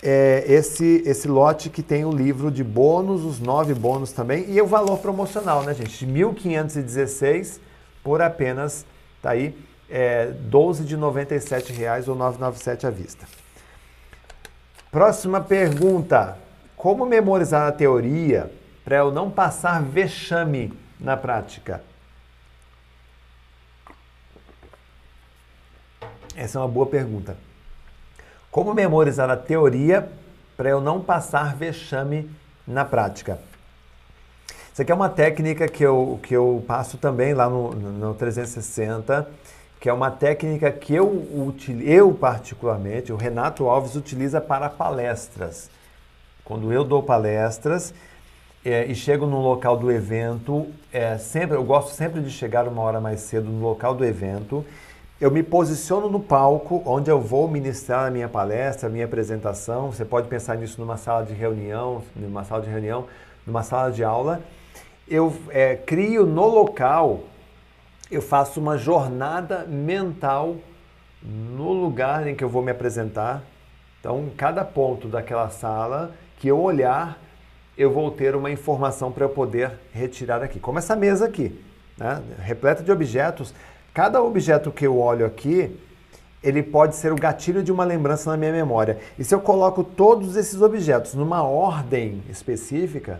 [0.03, 4.61] é, esse, esse lote que tem o livro de bônus, os nove bônus também, e
[4.61, 6.05] o valor promocional, né, gente?
[6.05, 7.59] De 1.516
[8.03, 8.85] por apenas,
[9.21, 9.57] tá aí,
[9.89, 13.25] é, 12 de 97 reais ou 997 à vista.
[14.91, 16.37] Próxima pergunta.
[16.85, 18.51] Como memorizar a teoria
[18.83, 21.81] para eu não passar vexame na prática?
[26.35, 27.35] Essa é uma boa pergunta.
[28.51, 30.07] Como memorizar a teoria
[30.55, 32.29] para eu não passar vexame
[32.67, 33.39] na prática?
[34.71, 39.27] Isso aqui é uma técnica que eu, que eu passo também lá no, no 360,
[39.79, 41.25] que é uma técnica que eu,
[41.83, 45.73] eu particularmente, o Renato Alves utiliza para palestras.
[46.45, 47.93] Quando eu dou palestras
[48.63, 52.81] é, e chego no local do evento, é, sempre, eu gosto sempre de chegar uma
[52.81, 54.65] hora mais cedo no local do evento
[55.19, 59.91] eu me posiciono no palco onde eu vou ministrar a minha palestra, a minha apresentação.
[59.91, 63.05] Você pode pensar nisso numa sala de reunião, numa sala de reunião,
[63.47, 64.41] numa sala de aula.
[65.07, 67.21] Eu é, crio no local,
[68.11, 70.57] eu faço uma jornada mental
[71.23, 73.41] no lugar em que eu vou me apresentar.
[74.01, 76.11] Então, cada ponto daquela sala
[76.45, 77.19] que eu olhar,
[77.75, 80.59] eu vou ter uma informação para eu poder retirar aqui.
[80.59, 81.59] Como essa mesa aqui,
[81.97, 82.21] né?
[82.37, 83.51] repleta de objetos.
[83.91, 85.75] Cada objeto que eu olho aqui,
[86.43, 88.99] ele pode ser o gatilho de uma lembrança na minha memória.
[89.17, 93.19] E se eu coloco todos esses objetos numa ordem específica,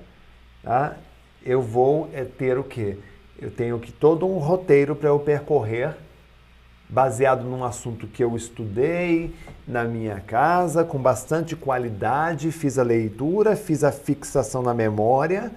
[0.62, 0.96] tá?
[1.44, 2.96] eu vou é, ter o quê?
[3.42, 5.96] Eu tenho que todo um roteiro para eu percorrer
[6.88, 9.34] baseado num assunto que eu estudei
[9.68, 15.52] na minha casa, com bastante qualidade, fiz a leitura, fiz a fixação na memória,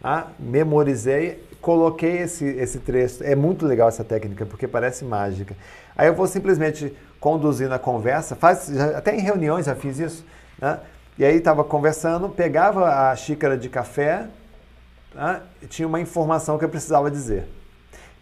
[0.00, 0.28] tá?
[0.38, 3.24] memorizei coloquei esse, esse trecho.
[3.24, 5.56] É muito legal essa técnica, porque parece mágica.
[5.96, 10.26] Aí eu vou simplesmente conduzindo a conversa, faz, já, até em reuniões já fiz isso,
[10.60, 10.78] né?
[11.16, 14.26] E aí estava conversando, pegava a xícara de café,
[15.14, 15.40] né?
[15.68, 17.48] tinha uma informação que eu precisava dizer.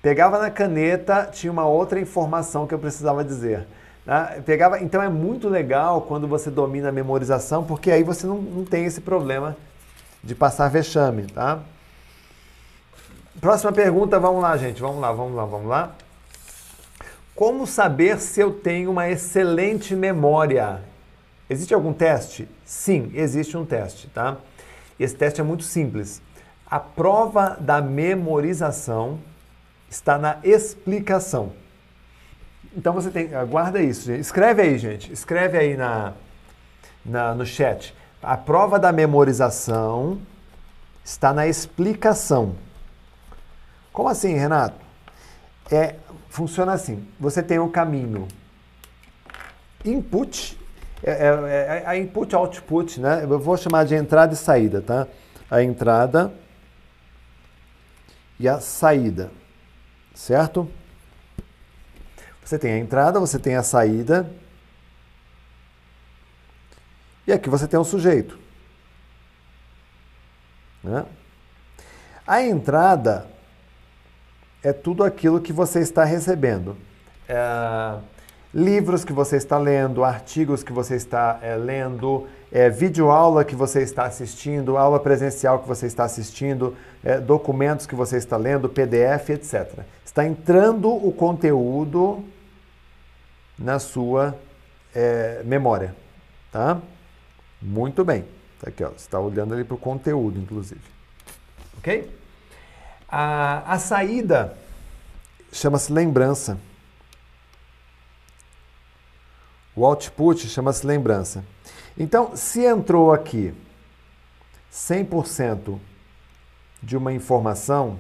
[0.02, 3.68] Pegava na caneta, tinha uma outra informação que eu precisava dizer.
[4.04, 4.42] Né?
[4.44, 8.64] Pegava, então é muito legal quando você domina a memorização, porque aí você não, não
[8.64, 9.56] tem esse problema
[10.22, 11.60] de passar vexame, tá?
[13.40, 14.80] Próxima pergunta, vamos lá, gente.
[14.80, 15.94] Vamos lá, vamos lá, vamos lá.
[17.34, 20.80] Como saber se eu tenho uma excelente memória?
[21.48, 22.48] Existe algum teste?
[22.64, 24.36] Sim, existe um teste, tá?
[24.98, 26.20] Esse teste é muito simples.
[26.66, 29.18] A prova da memorização
[29.92, 31.52] está na explicação.
[32.74, 34.20] Então você tem, guarda isso, gente.
[34.20, 36.14] escreve aí, gente, escreve aí na,
[37.04, 37.94] na, no chat.
[38.22, 40.18] A prova da memorização
[41.04, 42.56] está na explicação.
[43.92, 44.80] Como assim, Renato?
[45.70, 45.96] É,
[46.30, 48.26] funciona assim: você tem um caminho
[49.84, 50.58] input,
[51.02, 53.24] é, é, é, a input output, né?
[53.24, 55.06] Eu vou chamar de entrada e saída, tá?
[55.50, 56.32] A entrada
[58.40, 59.30] e a saída,
[60.14, 60.70] certo?
[62.44, 64.30] Você tem a entrada, você tem a saída.
[67.26, 68.38] E aqui você tem o sujeito.
[70.82, 71.04] Né?
[72.26, 73.26] A entrada
[74.62, 76.76] é tudo aquilo que você está recebendo.
[77.28, 77.98] É,
[78.52, 83.82] livros que você está lendo, artigos que você está é, lendo, é, videoaula que você
[83.82, 89.30] está assistindo, aula presencial que você está assistindo, é, documentos que você está lendo, PDF,
[89.30, 89.80] etc.
[90.12, 92.22] Está entrando o conteúdo
[93.58, 94.38] na sua
[94.94, 95.96] é, memória,
[96.50, 96.78] tá?
[97.62, 98.26] Muito bem.
[98.60, 98.90] Tá aqui, ó.
[98.90, 100.82] Você está olhando ali para o conteúdo, inclusive.
[101.78, 102.14] Ok?
[103.08, 104.54] A, a saída
[105.50, 106.58] chama-se lembrança.
[109.74, 111.42] O output chama-se lembrança.
[111.96, 113.54] Então, se entrou aqui
[114.70, 115.80] 100%
[116.82, 117.98] de uma informação,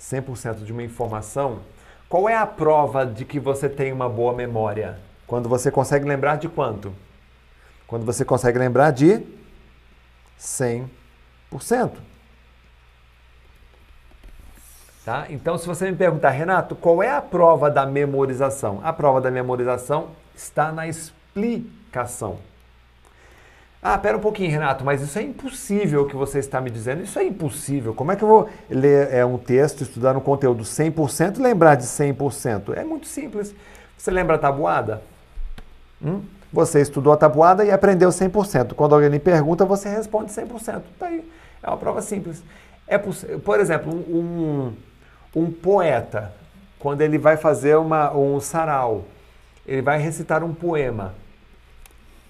[0.00, 1.60] 100% de uma informação,
[2.08, 4.98] qual é a prova de que você tem uma boa memória?
[5.26, 6.92] Quando você consegue lembrar de quanto?
[7.86, 9.22] Quando você consegue lembrar de
[10.38, 10.88] 100%.
[15.04, 15.26] Tá?
[15.30, 18.80] Então, se você me perguntar, Renato, qual é a prova da memorização?
[18.82, 22.38] A prova da memorização está na explicação.
[23.88, 27.04] Ah, pera um pouquinho, Renato, mas isso é impossível o que você está me dizendo.
[27.04, 27.94] Isso é impossível.
[27.94, 31.76] Como é que eu vou ler é, um texto, estudar um conteúdo 100% e lembrar
[31.76, 32.76] de 100%?
[32.76, 33.54] É muito simples.
[33.96, 35.02] Você lembra a tabuada?
[36.04, 36.20] Hum?
[36.52, 38.74] Você estudou a tabuada e aprendeu 100%.
[38.74, 40.82] Quando alguém lhe pergunta, você responde 100%.
[40.98, 41.24] Tá aí.
[41.62, 42.42] É uma prova simples.
[42.88, 44.72] É, por exemplo, um,
[45.32, 46.32] um poeta,
[46.80, 49.04] quando ele vai fazer uma, um sarau,
[49.64, 51.14] ele vai recitar um poema.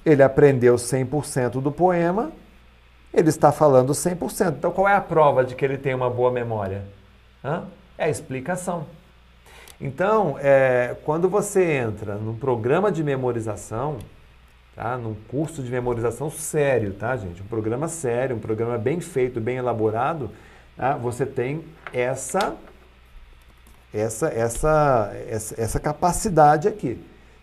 [0.07, 2.31] Ele aprendeu 100% do poema,
[3.13, 4.55] ele está falando 100%.
[4.59, 6.85] Então, qual é a prova de que ele tem uma boa memória?
[7.45, 7.65] Hã?
[7.99, 8.87] É a explicação.
[9.81, 13.99] Então, é, quando você entra num programa de memorização,
[14.77, 14.97] tá?
[14.97, 17.43] num curso de memorização sério, tá, gente?
[17.43, 20.31] Um programa sério, um programa bem feito, bem elaborado,
[20.77, 20.97] tá?
[20.97, 22.55] você tem essa,
[23.93, 26.97] essa, essa, essa, essa capacidade aqui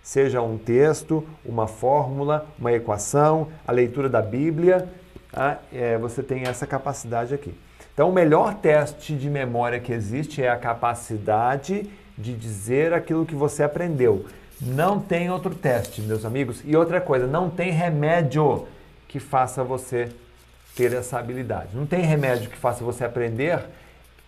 [0.04, 4.90] seja um texto, uma fórmula, uma equação, a leitura da Bíblia,
[5.32, 5.60] tá?
[5.72, 7.56] é, você tem essa capacidade aqui.
[7.94, 13.36] Então, o melhor teste de memória que existe é a capacidade de dizer aquilo que
[13.36, 14.26] você aprendeu.
[14.60, 16.62] Não tem outro teste, meus amigos.
[16.66, 18.68] E outra coisa, não tem remédio
[19.08, 20.10] que faça você
[20.76, 21.76] ter essa habilidade.
[21.76, 23.60] Não tem remédio que faça você aprender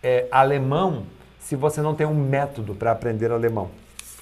[0.01, 1.05] é, alemão
[1.39, 3.69] se você não tem um método para aprender alemão.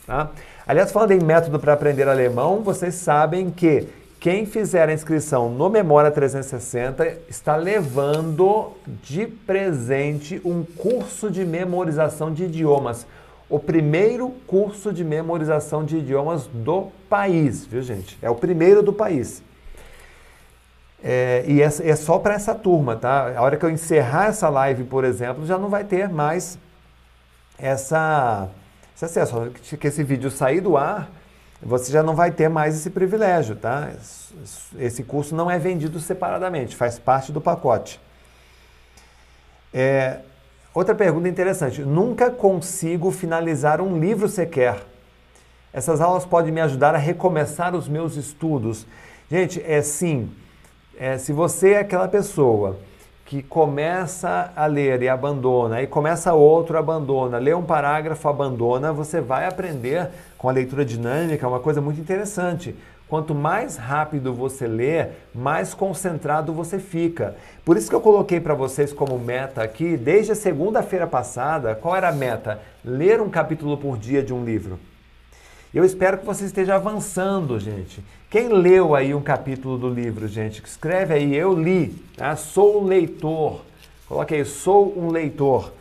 [0.06, 0.32] Tá?
[0.68, 3.88] Aliás, falando em método para aprender alemão, vocês sabem que
[4.20, 8.72] quem fizer a inscrição no Memória 360 está levando
[9.04, 13.06] de presente um curso de memorização de idiomas.
[13.50, 18.18] O primeiro curso de memorização de idiomas do país, viu gente?
[18.22, 19.44] É o primeiro do país.
[21.04, 23.34] É, e é, é só para essa turma, tá?
[23.36, 26.58] A hora que eu encerrar essa live, por exemplo, já não vai ter mais
[27.58, 28.50] essa
[28.96, 29.52] esse acesso.
[29.80, 31.10] Que esse vídeo sair do ar,
[31.62, 33.92] você já não vai ter mais esse privilégio, tá?
[34.78, 38.00] Esse curso não é vendido separadamente, faz parte do pacote.
[39.74, 40.20] É,
[40.74, 41.82] outra pergunta interessante.
[41.82, 44.84] Nunca consigo finalizar um livro sequer.
[45.72, 48.86] Essas aulas podem me ajudar a recomeçar os meus estudos.
[49.30, 50.30] Gente, é sim.
[50.96, 52.78] É, se você é aquela pessoa
[53.34, 59.20] que começa a ler e abandona, e começa outro, abandona, lê um parágrafo, abandona, você
[59.20, 60.08] vai aprender
[60.38, 62.76] com a leitura dinâmica uma coisa muito interessante.
[63.10, 67.36] Quanto mais rápido você lê, mais concentrado você fica.
[67.66, 71.96] Por isso que eu coloquei para vocês como meta aqui, desde a segunda-feira passada, qual
[71.96, 72.60] era a meta?
[72.86, 74.78] Ler um capítulo por dia de um livro.
[75.74, 78.04] Eu espero que você esteja avançando, gente.
[78.34, 82.36] Quem leu aí um capítulo do livro, gente, escreve aí, eu li, tá?
[82.36, 83.62] sou um leitor.
[84.08, 85.72] Coloque aí, sou um leitor.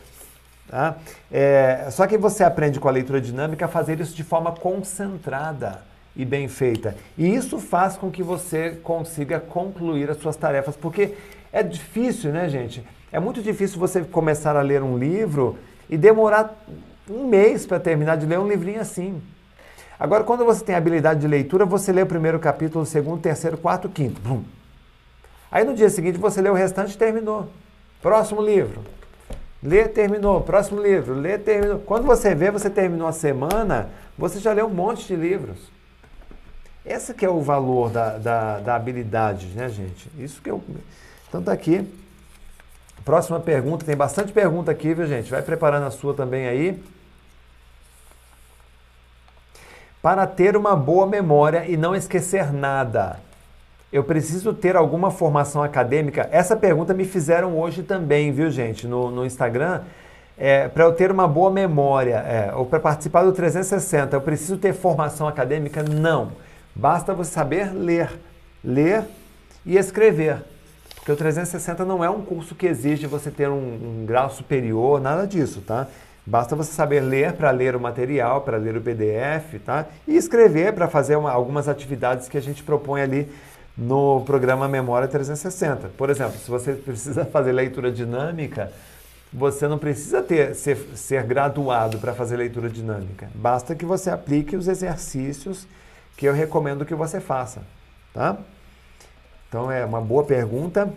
[0.68, 0.98] Tá?
[1.30, 5.80] É, só que você aprende com a leitura dinâmica a fazer isso de forma concentrada
[6.14, 6.94] e bem feita.
[7.16, 11.14] E isso faz com que você consiga concluir as suas tarefas, porque
[11.50, 12.86] é difícil, né, gente?
[13.10, 15.56] É muito difícil você começar a ler um livro
[15.88, 16.54] e demorar
[17.08, 19.22] um mês para terminar de ler um livrinho assim.
[20.02, 23.56] Agora, quando você tem habilidade de leitura, você lê o primeiro capítulo, o segundo, terceiro,
[23.56, 24.20] quarto, quinto.
[24.20, 24.42] Bum.
[25.48, 27.48] Aí no dia seguinte você lê o restante e terminou.
[28.02, 28.82] Próximo livro.
[29.62, 30.40] Lê, terminou.
[30.40, 31.14] Próximo livro.
[31.14, 31.78] Lê, terminou.
[31.78, 35.70] Quando você vê, você terminou a semana, você já leu um monte de livros.
[36.84, 40.10] Esse que é o valor da, da, da habilidade, né, gente?
[40.18, 40.60] Isso que eu...
[41.28, 41.88] Então tá aqui.
[43.04, 43.86] Próxima pergunta.
[43.86, 45.30] Tem bastante pergunta aqui, viu, gente?
[45.30, 46.82] Vai preparando a sua também aí.
[50.02, 53.20] Para ter uma boa memória e não esquecer nada,
[53.92, 56.28] eu preciso ter alguma formação acadêmica?
[56.32, 59.82] Essa pergunta me fizeram hoje também, viu, gente, no, no Instagram.
[60.36, 64.56] É, para eu ter uma boa memória, é, ou para participar do 360, eu preciso
[64.56, 65.84] ter formação acadêmica?
[65.84, 66.32] Não.
[66.74, 68.10] Basta você saber ler.
[68.64, 69.04] Ler
[69.64, 70.38] e escrever.
[70.96, 73.54] Porque o 360 não é um curso que exige você ter um,
[74.00, 75.86] um grau superior, nada disso, tá?
[76.24, 79.86] Basta você saber ler para ler o material, para ler o PDF, tá?
[80.06, 83.28] E escrever para fazer uma, algumas atividades que a gente propõe ali
[83.76, 85.90] no programa Memória 360.
[85.96, 88.70] Por exemplo, se você precisa fazer leitura dinâmica,
[89.32, 93.28] você não precisa ter, ser, ser graduado para fazer leitura dinâmica.
[93.34, 95.66] Basta que você aplique os exercícios
[96.16, 97.62] que eu recomendo que você faça,
[98.12, 98.36] tá?
[99.48, 100.92] Então é uma boa pergunta.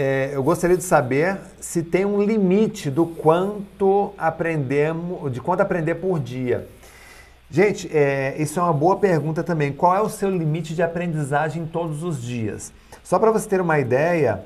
[0.00, 5.96] É, eu gostaria de saber se tem um limite do quanto aprendemos, de quanto aprender
[5.96, 6.68] por dia.
[7.50, 9.72] Gente, é, isso é uma boa pergunta também.
[9.72, 12.72] Qual é o seu limite de aprendizagem todos os dias?
[13.02, 14.44] Só para você ter uma ideia,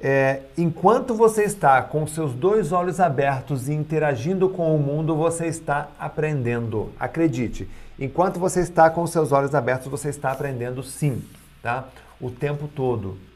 [0.00, 5.46] é, enquanto você está com seus dois olhos abertos e interagindo com o mundo, você
[5.46, 6.90] está aprendendo.
[6.98, 11.22] Acredite, enquanto você está com seus olhos abertos, você está aprendendo sim,
[11.62, 11.86] tá?
[12.20, 13.29] O tempo todo.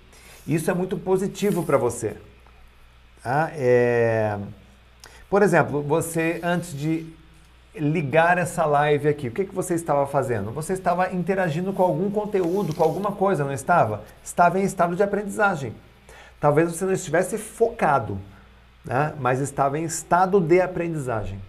[0.47, 2.17] Isso é muito positivo para você.
[3.23, 3.51] Tá?
[3.55, 4.39] É...
[5.31, 7.07] Por exemplo, você antes de
[7.75, 10.53] ligar essa live aqui, o que, que você estava fazendo?
[10.53, 14.05] Você estava interagindo com algum conteúdo, com alguma coisa, não estava?
[14.23, 15.75] Estava em estado de aprendizagem.
[16.39, 18.19] Talvez você não estivesse focado,
[18.85, 19.15] né?
[19.19, 21.41] mas estava em estado de aprendizagem.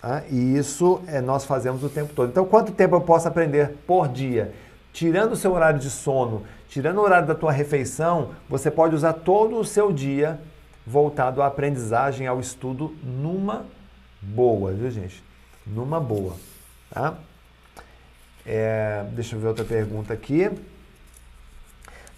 [0.00, 0.22] Tá?
[0.28, 2.30] E isso é, nós fazemos o tempo todo.
[2.30, 4.52] Então, quanto tempo eu posso aprender por dia?
[4.92, 9.12] Tirando o seu horário de sono, tirando o horário da tua refeição, você pode usar
[9.12, 10.40] todo o seu dia
[10.86, 13.64] voltado à aprendizagem, ao estudo, numa
[14.20, 15.22] boa, viu gente?
[15.66, 16.36] Numa boa,
[16.90, 17.14] tá?
[18.44, 20.50] É, deixa eu ver outra pergunta aqui.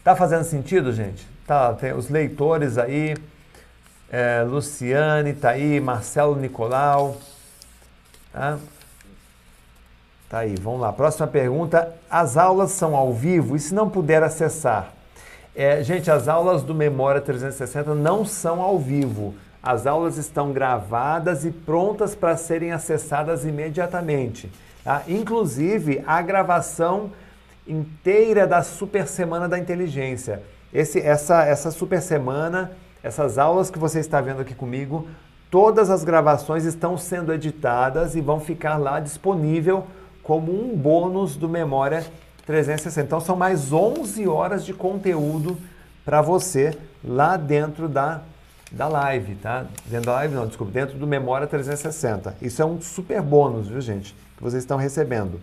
[0.02, 1.26] Tá fazendo sentido, gente?
[1.46, 3.16] Tá, tem os leitores aí,
[4.10, 7.16] é, Luciane tá aí, Marcelo Nicolau,
[8.36, 8.58] Tá?
[10.28, 10.92] Tá aí, vamos lá.
[10.92, 11.92] Próxima pergunta.
[12.10, 14.92] As aulas são ao vivo e se não puder acessar?
[15.54, 19.34] É, gente, as aulas do Memória 360 não são ao vivo.
[19.62, 24.50] As aulas estão gravadas e prontas para serem acessadas imediatamente.
[24.84, 25.02] Tá?
[25.08, 27.10] Inclusive, a gravação
[27.66, 30.42] inteira da Super Semana da Inteligência.
[30.72, 32.72] Esse, essa, essa Super Semana,
[33.02, 35.08] essas aulas que você está vendo aqui comigo,
[35.50, 39.86] Todas as gravações estão sendo editadas e vão ficar lá disponível
[40.26, 42.04] como um bônus do Memória
[42.46, 43.06] 360.
[43.06, 45.56] Então são mais 11 horas de conteúdo
[46.04, 48.22] para você lá dentro da,
[48.72, 49.66] da live, tá?
[49.86, 52.38] Dentro da live não, desculpa, dentro do Memória 360.
[52.42, 55.40] Isso é um super bônus, viu gente, que vocês estão recebendo.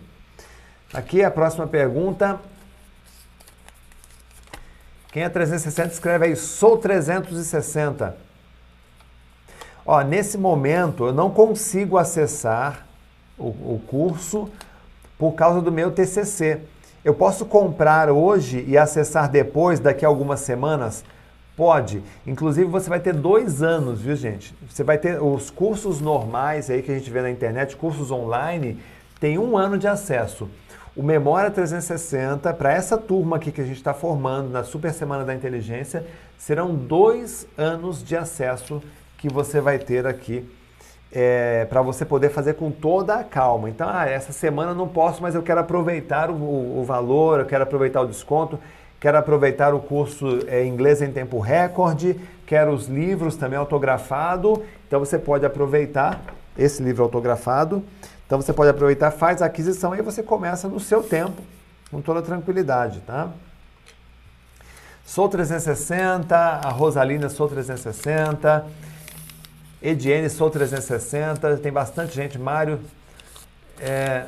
[0.92, 2.38] Aqui a próxima pergunta.
[5.10, 8.14] Quem é 360 escreve aí, sou 360.
[9.86, 12.86] Ó, nesse momento eu não consigo acessar
[13.38, 14.50] o, o curso
[15.24, 16.60] por causa do meu TCC.
[17.02, 21.02] Eu posso comprar hoje e acessar depois, daqui a algumas semanas?
[21.56, 22.02] Pode.
[22.26, 24.54] Inclusive você vai ter dois anos, viu gente?
[24.68, 28.78] Você vai ter os cursos normais aí que a gente vê na internet, cursos online,
[29.18, 30.46] tem um ano de acesso.
[30.94, 35.24] O Memória 360, para essa turma aqui que a gente está formando na Super Semana
[35.24, 36.04] da Inteligência,
[36.36, 38.82] serão dois anos de acesso
[39.16, 40.46] que você vai ter aqui
[41.14, 43.70] é, para você poder fazer com toda a calma.
[43.70, 47.62] Então, ah, essa semana não posso, mas eu quero aproveitar o, o valor, eu quero
[47.62, 48.58] aproveitar o desconto,
[48.98, 54.64] quero aproveitar o curso é, inglês em tempo recorde, quero os livros também autografado.
[54.88, 56.20] Então você pode aproveitar
[56.58, 57.84] esse livro autografado.
[58.26, 61.40] Então você pode aproveitar, faz a aquisição e você começa no seu tempo,
[61.92, 63.28] com toda tranquilidade, tá?
[65.04, 68.64] Sou 360, a Rosalina Sou 360.
[69.84, 72.38] Ediene Sou 360, tem bastante gente.
[72.38, 72.80] Mário,
[73.78, 74.24] é,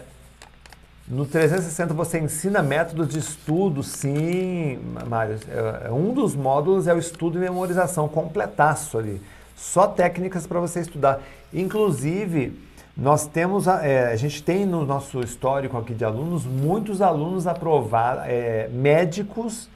[1.09, 4.78] no 360 você ensina métodos de estudo, sim,
[5.09, 5.38] Mário.
[5.48, 9.18] É, é, um dos módulos é o estudo e memorização, completaço ali.
[9.57, 11.22] Só técnicas para você estudar.
[11.54, 12.61] Inclusive,
[12.94, 18.24] nós temos, é, a gente tem no nosso histórico aqui de alunos, muitos alunos aprovados,
[18.26, 19.70] é, médicos,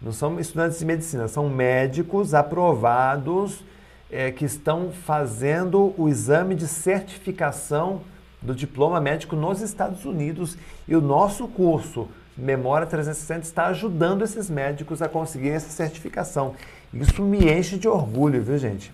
[0.00, 3.64] não são estudantes de medicina, são médicos aprovados
[4.10, 8.02] é, que estão fazendo o exame de certificação
[8.40, 14.50] do diploma médico nos Estados Unidos e o nosso curso Memória 360 está ajudando esses
[14.50, 16.56] médicos a conseguirem essa certificação.
[16.92, 18.90] Isso me enche de orgulho, viu, gente?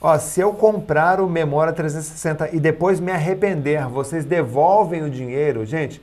[0.00, 5.66] Ó, se eu comprar o Memória 360 e depois me arrepender, vocês devolvem o dinheiro?
[5.66, 6.00] Gente,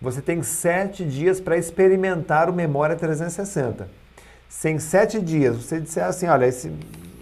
[0.00, 4.03] você tem sete dias para experimentar o Memória 360
[4.58, 6.72] se em sete dias você disser assim, olha, esse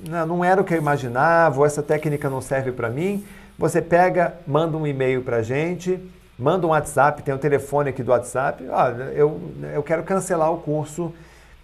[0.08, 3.24] não, era o que eu imaginava, ou essa técnica não serve para mim,
[3.58, 5.98] você pega, manda um e-mail para a gente,
[6.38, 9.40] manda um WhatsApp, tem o telefone aqui do WhatsApp, olha, eu,
[9.74, 11.12] eu quero cancelar o curso,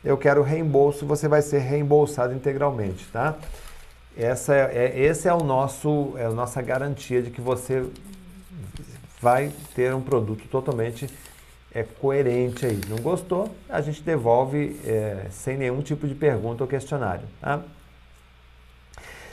[0.03, 3.37] eu quero reembolso, você vai ser reembolsado integralmente, tá?
[4.17, 7.85] Essa é, é, esse é o nosso, é a nossa garantia de que você
[9.21, 11.09] vai ter um produto totalmente
[11.79, 12.81] é coerente aí.
[12.89, 17.25] Não gostou, a gente devolve é, sem nenhum tipo de pergunta ou questionário.
[17.41, 17.61] Tá?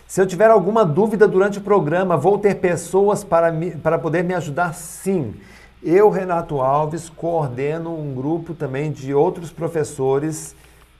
[0.08, 4.24] Se eu tiver alguma dúvida durante o programa, vou ter pessoas para, me, para poder
[4.24, 4.74] me ajudar?
[4.74, 5.34] Sim.
[5.84, 10.56] Eu, Renato Alves, coordeno um grupo também de outros professores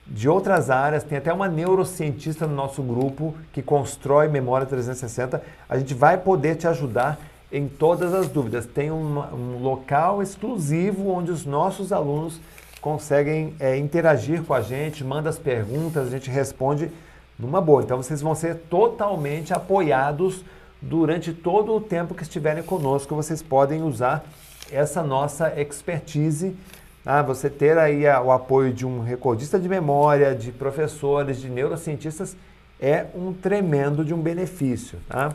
[0.06, 1.02] de outras áreas.
[1.02, 5.42] Tem até uma neurocientista no nosso grupo que constrói Memória 360.
[5.68, 7.18] A gente vai poder te ajudar
[7.50, 8.66] em todas as dúvidas.
[8.66, 12.40] Tem uma, um local exclusivo onde os nossos alunos
[12.80, 16.90] conseguem é, interagir com a gente, manda as perguntas, a gente responde
[17.38, 17.82] numa boa.
[17.82, 20.44] Então vocês vão ser totalmente apoiados
[20.80, 23.14] durante todo o tempo que estiverem conosco.
[23.14, 24.24] Vocês podem usar
[24.70, 26.56] essa nossa expertise.
[27.04, 31.48] Ah, você ter aí a, o apoio de um recordista de memória, de professores, de
[31.48, 32.36] neurocientistas,
[32.80, 34.98] é um tremendo de um benefício.
[35.08, 35.34] Tá?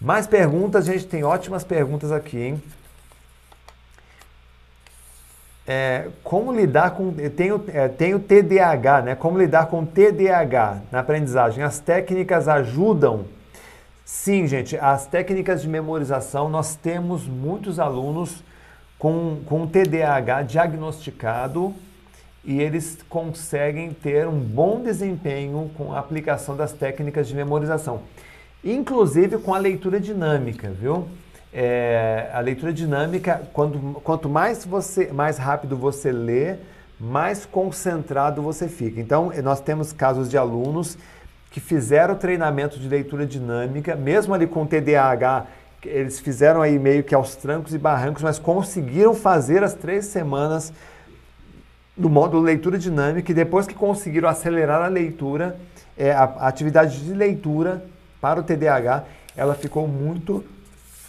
[0.00, 2.62] Mais perguntas, gente tem ótimas perguntas aqui, hein?
[5.66, 7.14] É, como lidar com.
[7.18, 9.14] Eu tenho, é, tenho TDAH, né?
[9.16, 11.64] Como lidar com TDAH na aprendizagem?
[11.64, 13.24] As técnicas ajudam?
[14.04, 18.44] Sim, gente, as técnicas de memorização, nós temos muitos alunos
[18.96, 21.74] com, com TDAH diagnosticado
[22.44, 28.02] e eles conseguem ter um bom desempenho com a aplicação das técnicas de memorização,
[28.72, 31.06] inclusive com a leitura dinâmica, viu?
[31.52, 36.56] É, a leitura dinâmica, quando, quanto mais, você, mais rápido você lê,
[36.98, 39.00] mais concentrado você fica.
[39.00, 40.98] Então, nós temos casos de alunos
[41.50, 45.46] que fizeram treinamento de leitura dinâmica, mesmo ali com TDAH,
[45.84, 50.72] eles fizeram aí meio que aos trancos e barrancos, mas conseguiram fazer as três semanas
[51.96, 55.56] do módulo leitura dinâmica e depois que conseguiram acelerar a leitura,
[55.96, 57.82] é, a, a atividade de leitura
[58.20, 59.04] para o TDAH,
[59.36, 60.44] ela ficou muito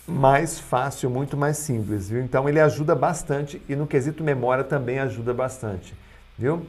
[0.07, 2.21] mais fácil, muito mais simples, viu?
[2.21, 5.93] Então ele ajuda bastante e no quesito memória também ajuda bastante,
[6.37, 6.65] viu?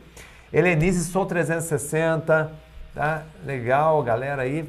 [0.53, 2.53] Helenise Sou 360,
[2.95, 3.23] tá?
[3.45, 4.69] Legal, galera aí.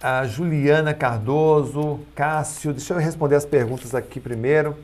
[0.00, 4.76] A Juliana Cardoso, Cássio, deixa eu responder as perguntas aqui primeiro.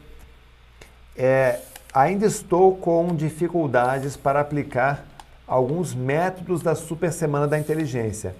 [1.16, 1.61] É,
[1.93, 5.05] ainda estou com dificuldades para aplicar
[5.47, 8.35] alguns métodos da Super Semana da Inteligência.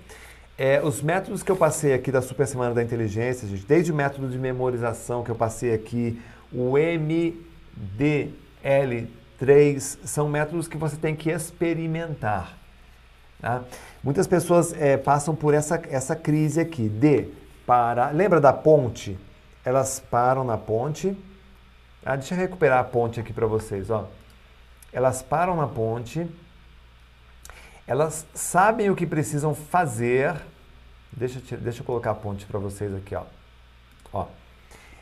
[0.61, 3.95] É, os métodos que eu passei aqui da Super Semana da Inteligência, gente, desde o
[3.95, 6.21] método de memorização que eu passei aqui,
[6.53, 7.39] o MDL3,
[10.05, 12.59] são métodos que você tem que experimentar.
[13.41, 13.63] Tá?
[14.03, 17.29] Muitas pessoas é, passam por essa, essa crise aqui de
[17.65, 18.11] para.
[18.11, 19.17] Lembra da ponte?
[19.65, 21.17] Elas param na ponte.
[22.05, 23.91] Ah, deixa eu recuperar a ponte aqui para vocês.
[23.91, 24.09] Ó.
[24.93, 26.27] Elas param na ponte
[27.89, 30.37] elas sabem o que precisam fazer.
[31.11, 33.23] Deixa, eu, deixa eu colocar a ponte para vocês aqui, ó.
[34.13, 34.27] ó.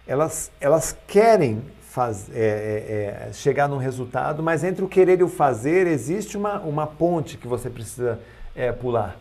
[0.07, 5.25] Elas, elas querem faz, é, é, é, chegar num resultado, mas entre o querer e
[5.25, 8.21] o fazer existe uma, uma ponte que você precisa
[8.55, 9.17] é, pular.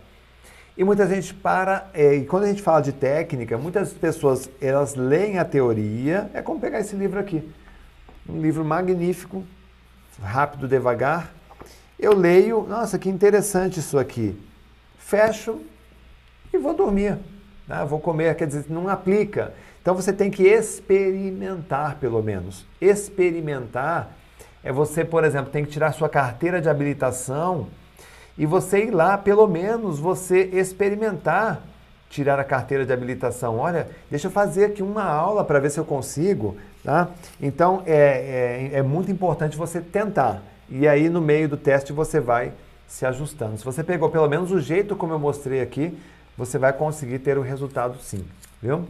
[0.77, 4.93] E muita gente para, é, e quando a gente fala de técnica, muitas pessoas elas
[4.93, 7.49] leem a teoria, é como pegar esse livro aqui.
[8.29, 9.43] Um livro magnífico,
[10.21, 11.34] rápido, devagar,
[11.99, 14.37] eu leio, nossa, que interessante isso aqui.
[14.97, 15.59] Fecho
[16.53, 17.17] e vou dormir.
[17.67, 17.85] Né?
[17.87, 19.53] Vou comer, quer dizer, não aplica.
[19.81, 22.65] Então você tem que experimentar, pelo menos.
[22.81, 24.11] Experimentar
[24.63, 27.67] é você, por exemplo, tem que tirar sua carteira de habilitação
[28.37, 31.61] e você ir lá, pelo menos, você experimentar
[32.09, 33.57] tirar a carteira de habilitação.
[33.57, 36.55] Olha, deixa eu fazer aqui uma aula para ver se eu consigo.
[36.83, 37.09] Tá?
[37.41, 40.41] Então é, é, é muito importante você tentar.
[40.69, 42.53] E aí no meio do teste você vai
[42.87, 43.57] se ajustando.
[43.57, 45.97] Se você pegou pelo menos o jeito como eu mostrei aqui,
[46.37, 48.25] você vai conseguir ter o resultado sim,
[48.61, 48.85] viu?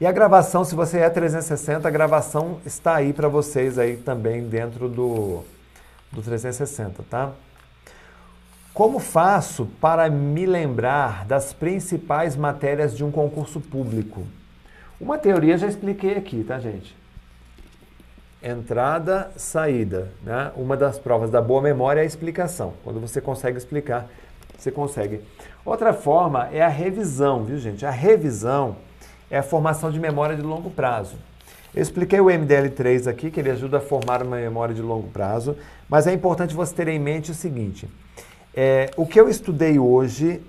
[0.00, 4.48] E a gravação, se você é 360, a gravação está aí para vocês aí também
[4.48, 5.42] dentro do,
[6.10, 7.32] do 360, tá?
[8.72, 14.26] Como faço para me lembrar das principais matérias de um concurso público?
[14.98, 16.96] Uma teoria já expliquei aqui, tá, gente?
[18.42, 20.10] Entrada, saída.
[20.22, 20.50] Né?
[20.56, 22.74] Uma das provas da boa memória é a explicação.
[22.82, 24.08] Quando você consegue explicar,
[24.56, 25.20] você consegue.
[25.64, 27.84] Outra forma é a revisão, viu gente?
[27.84, 28.76] A revisão
[29.30, 31.16] é a formação de memória de longo prazo.
[31.74, 35.56] Eu expliquei o MDL3 aqui, que ele ajuda a formar uma memória de longo prazo,
[35.88, 37.88] mas é importante você ter em mente o seguinte:
[38.54, 40.42] é, o que eu estudei hoje,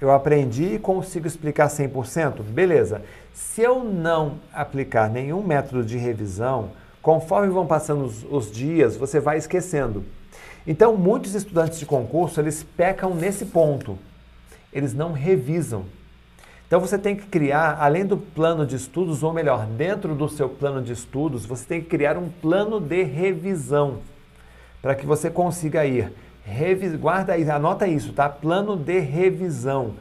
[0.00, 2.42] eu aprendi e consigo explicar 100%?
[2.42, 3.02] Beleza.
[3.34, 6.70] Se eu não aplicar nenhum método de revisão,
[7.02, 10.04] Conforme vão passando os, os dias, você vai esquecendo.
[10.66, 13.98] Então, muitos estudantes de concurso, eles pecam nesse ponto.
[14.72, 15.84] Eles não revisam.
[16.66, 20.48] Então, você tem que criar, além do plano de estudos, ou melhor, dentro do seu
[20.48, 23.98] plano de estudos, você tem que criar um plano de revisão
[24.80, 26.12] para que você consiga ir.
[26.44, 28.28] Revis, guarda aí, anota isso, tá?
[28.28, 29.94] Plano de revisão.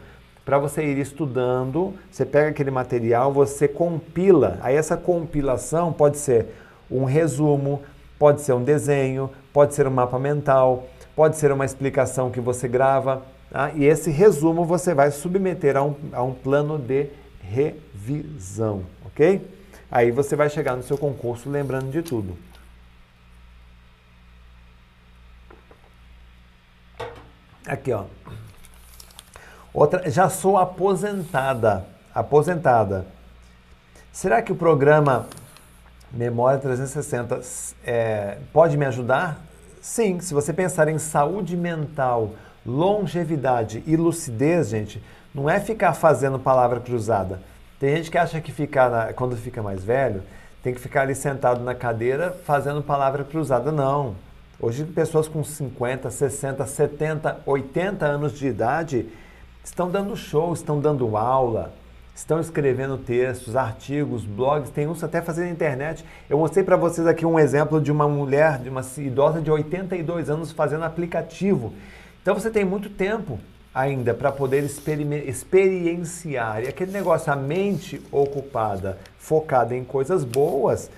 [0.45, 4.57] Para você ir estudando, você pega aquele material, você compila.
[4.61, 6.47] Aí essa compilação pode ser
[6.90, 7.82] um resumo,
[8.18, 12.68] pode ser um desenho, pode ser um mapa mental, pode ser uma explicação que você
[12.68, 13.24] grava.
[13.49, 13.72] Tá?
[13.74, 17.07] E esse resumo você vai submeter a um, a um plano de
[17.41, 19.41] revisão, ok?
[19.91, 22.38] Aí você vai chegar no seu concurso lembrando de tudo.
[27.66, 28.06] Aqui, ó.
[29.74, 31.86] Outra, já sou aposentada.
[32.14, 33.06] Aposentada.
[34.11, 35.28] Será que o programa
[36.11, 37.40] Memória 360
[37.86, 39.40] é, pode me ajudar?
[39.81, 42.31] Sim, se você pensar em saúde mental,
[42.65, 45.02] longevidade e lucidez, gente,
[45.34, 47.40] não é ficar fazendo palavra cruzada.
[47.80, 50.23] Tem gente que acha que ficar na, quando fica mais velho,
[50.64, 53.72] tem que ficar ali sentado na cadeira fazendo palavra cruzada.
[53.72, 54.15] Não.
[54.60, 59.07] Hoje, pessoas com 50, 60, 70, 80 anos de idade
[59.64, 61.72] estão dando show, estão dando aula,
[62.19, 66.03] estão escrevendo textos, artigos, blogs, tem uns até fazendo internet.
[66.29, 70.29] Eu mostrei para vocês aqui um exemplo de uma mulher, de uma idosa de 82
[70.29, 71.73] anos fazendo aplicativo.
[72.21, 73.39] Então você tem muito tempo
[73.73, 74.65] ainda para poder
[75.25, 76.61] experienciar.
[76.61, 80.91] E aquele negócio, a mente ocupada, focada em coisas boas,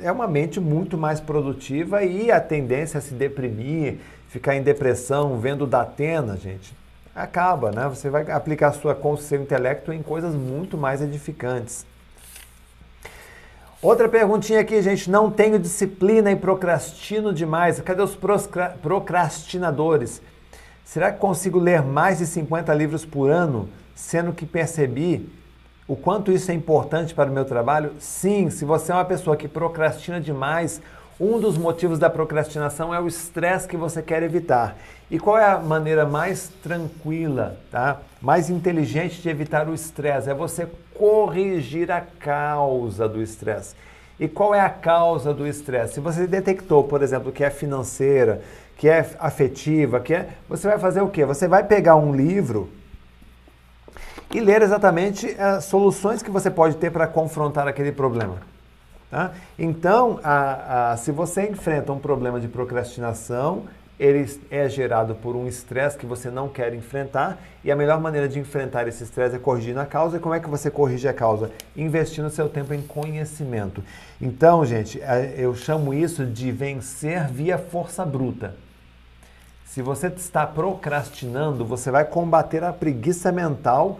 [0.00, 3.96] é uma mente muito mais produtiva e a tendência a se deprimir,
[4.28, 6.72] ficar em depressão, vendo Datena, gente,
[7.18, 7.88] acaba, né?
[7.88, 11.84] Você vai aplicar sua consciência intelecto em coisas muito mais edificantes.
[13.80, 15.10] Outra perguntinha aqui, gente.
[15.10, 17.80] Não tenho disciplina e procrastino demais.
[17.80, 18.18] Cadê os
[18.82, 20.20] procrastinadores?
[20.84, 25.30] Será que consigo ler mais de 50 livros por ano, sendo que percebi
[25.86, 27.92] o quanto isso é importante para o meu trabalho?
[27.98, 30.80] Sim, se você é uma pessoa que procrastina demais,
[31.20, 34.76] um dos motivos da procrastinação é o estresse que você quer evitar.
[35.10, 38.00] E qual é a maneira mais tranquila, tá?
[38.20, 40.30] mais inteligente de evitar o estresse?
[40.30, 43.74] É você corrigir a causa do estresse.
[44.20, 45.94] E qual é a causa do estresse?
[45.94, 48.40] Se você detectou, por exemplo, que é financeira,
[48.76, 51.24] que é afetiva, que é, você vai fazer o quê?
[51.24, 52.68] Você vai pegar um livro
[54.32, 58.36] e ler exatamente as soluções que você pode ter para confrontar aquele problema.
[59.10, 59.32] Tá?
[59.58, 63.64] Então, a, a, se você enfrenta um problema de procrastinação,
[63.98, 68.28] ele é gerado por um estresse que você não quer enfrentar e a melhor maneira
[68.28, 70.18] de enfrentar esse estresse é corrigindo a causa.
[70.18, 71.50] E como é que você corrige a causa?
[71.76, 73.82] Investindo seu tempo em conhecimento.
[74.20, 78.54] Então, gente, é, eu chamo isso de vencer via força bruta.
[79.64, 83.98] Se você está procrastinando, você vai combater a preguiça mental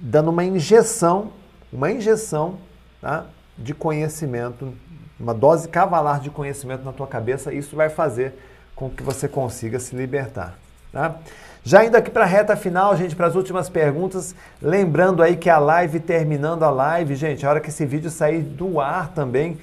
[0.00, 1.32] dando uma injeção,
[1.72, 2.58] uma injeção
[3.00, 3.26] tá,
[3.58, 4.72] de conhecimento,
[5.18, 8.34] uma dose cavalar de conhecimento na tua cabeça, isso vai fazer
[8.74, 10.56] com que você consiga se libertar.
[10.92, 11.16] Tá?
[11.64, 15.50] Já indo aqui para a reta final, gente, para as últimas perguntas, lembrando aí que
[15.50, 19.58] a live, terminando a live, gente, a hora que esse vídeo sair do ar também,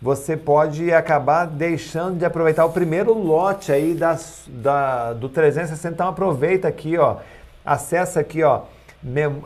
[0.00, 5.94] você pode acabar deixando de aproveitar o primeiro lote aí das, da, do 360.
[5.94, 7.16] Então aproveita aqui, ó,
[7.64, 8.62] acessa aqui, ó,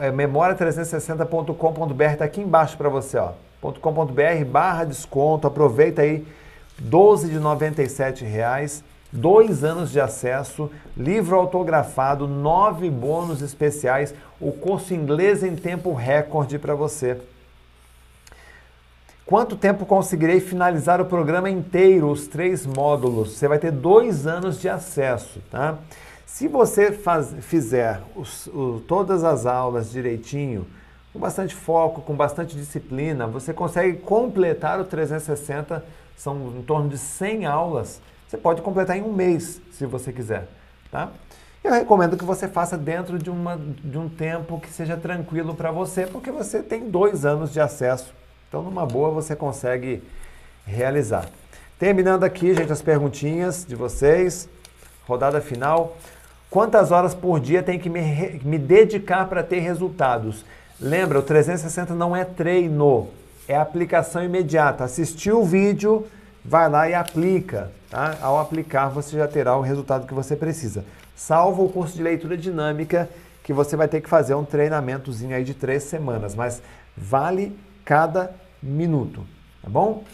[0.01, 3.33] é, memória360.com.br, tá aqui embaixo para você, ó,
[3.73, 6.27] .com.br barra desconto, aproveita aí,
[6.79, 8.83] 12 de 97 reais,
[9.13, 16.59] dois anos de acesso, livro autografado, nove bônus especiais, o curso inglês em tempo recorde
[16.59, 17.21] para você.
[19.25, 23.31] Quanto tempo conseguirei finalizar o programa inteiro, os três módulos?
[23.31, 25.79] Você vai ter dois anos de acesso, tá?
[26.27, 30.67] Se você faz, fizer os, o, todas as aulas direitinho,
[31.15, 35.85] com bastante foco, com bastante disciplina, você consegue completar o 360,
[36.17, 38.03] são em torno de 100 aulas.
[38.27, 40.49] Você pode completar em um mês, se você quiser,
[40.91, 41.11] tá?
[41.63, 45.71] Eu recomendo que você faça dentro de, uma, de um tempo que seja tranquilo para
[45.71, 48.13] você, porque você tem dois anos de acesso.
[48.49, 50.03] Então, numa boa, você consegue
[50.67, 51.29] realizar.
[51.79, 54.49] Terminando aqui, gente, as perguntinhas de vocês.
[55.07, 55.97] Rodada final.
[56.51, 58.01] Quantas horas por dia tem que me,
[58.45, 60.45] me dedicar para ter resultados?
[60.85, 63.09] Lembra, o 360 não é treino,
[63.49, 64.85] é aplicação imediata.
[64.85, 66.07] Assistiu o vídeo,
[66.45, 67.73] vai lá e aplica.
[67.89, 68.19] Tá?
[68.21, 70.85] Ao aplicar, você já terá o resultado que você precisa.
[71.17, 73.09] Salvo o curso de leitura dinâmica,
[73.43, 76.61] que você vai ter que fazer um treinamentozinho aí de três semanas, mas
[76.95, 79.25] vale cada minuto,
[79.63, 80.05] tá bom?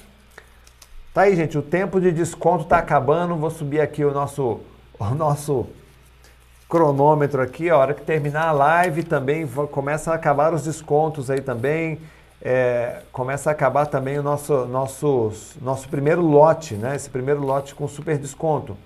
[1.13, 3.35] Tá aí, gente, o tempo de desconto está acabando.
[3.35, 4.61] Vou subir aqui o nosso,
[5.01, 5.67] o nosso
[6.71, 11.41] cronômetro aqui, a hora que terminar a live também começa a acabar os descontos aí
[11.41, 11.99] também.
[12.41, 16.95] É, começa a acabar também o nosso, nosso, nosso primeiro lote, né?
[16.95, 18.77] Esse primeiro lote com super desconto.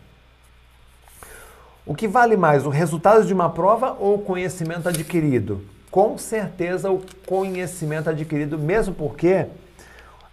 [1.85, 5.62] O que vale mais, o resultado de uma prova ou o conhecimento adquirido?
[5.90, 9.47] Com certeza o conhecimento adquirido, mesmo porque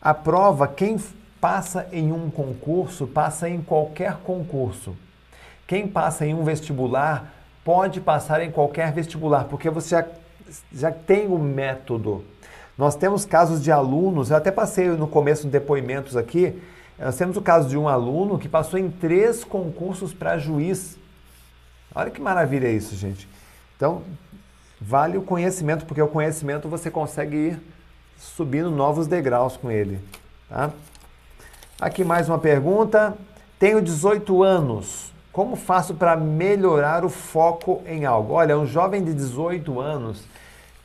[0.01, 0.97] a prova, quem
[1.41, 4.95] passa em um concurso, passa em qualquer concurso.
[5.67, 10.05] Quem passa em um vestibular pode passar em qualquer vestibular, porque você já,
[10.71, 12.23] já tem o método.
[12.77, 16.59] Nós temos casos de alunos, eu até passei no começo de depoimentos aqui,
[16.97, 20.97] nós temos o caso de um aluno que passou em três concursos para juiz.
[21.95, 23.27] Olha que maravilha isso, gente.
[23.75, 24.03] Então,
[24.79, 27.61] vale o conhecimento, porque o conhecimento você consegue ir
[28.17, 29.99] subindo novos degraus com ele.
[30.47, 30.71] Tá?
[31.79, 33.17] Aqui mais uma pergunta.
[33.57, 35.10] Tenho 18 anos.
[35.31, 38.33] Como faço para melhorar o foco em algo?
[38.33, 40.23] Olha, um jovem de 18 anos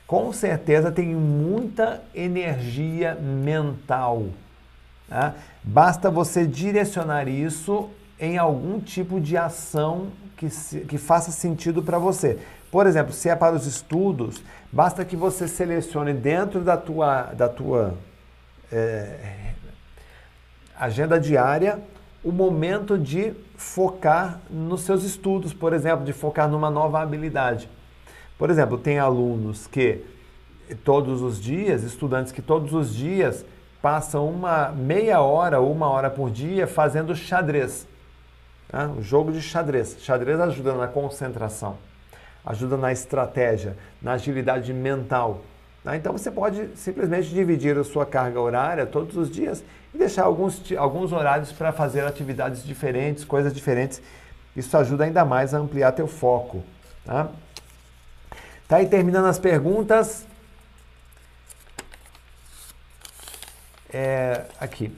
[0.07, 4.27] com certeza tem muita energia mental.
[5.09, 5.35] Tá?
[5.65, 7.91] Basta você direcionar isso
[8.21, 12.39] em algum tipo de ação que, se, que faça sentido para você.
[12.71, 17.49] Por exemplo, se é para os estudos, basta que você selecione dentro da tua, da
[17.49, 17.95] tua
[18.71, 19.55] é,
[20.79, 21.81] agenda diária
[22.27, 27.71] o momento de focar nos seus estudos, por exemplo, de focar numa nova habilidade.
[28.37, 30.05] Por exemplo, tem alunos que
[30.83, 33.47] todos os dias, estudantes que todos os dias
[33.81, 37.87] passam uma meia hora ou uma hora por dia fazendo xadrez.
[38.99, 39.97] O jogo de xadrez.
[40.01, 41.79] Xadrez ajuda na concentração,
[42.45, 45.43] ajuda na estratégia, na agilidade mental.
[45.87, 45.97] Né?
[45.97, 49.63] Então você pode simplesmente dividir a sua carga horária todos os dias
[49.95, 54.03] e deixar alguns, alguns horários para fazer atividades diferentes, coisas diferentes.
[54.57, 56.65] Isso ajuda ainda mais a ampliar teu foco.
[57.05, 57.29] Tá?
[58.67, 60.27] Tá aí terminando as perguntas.
[63.93, 64.93] É, aqui.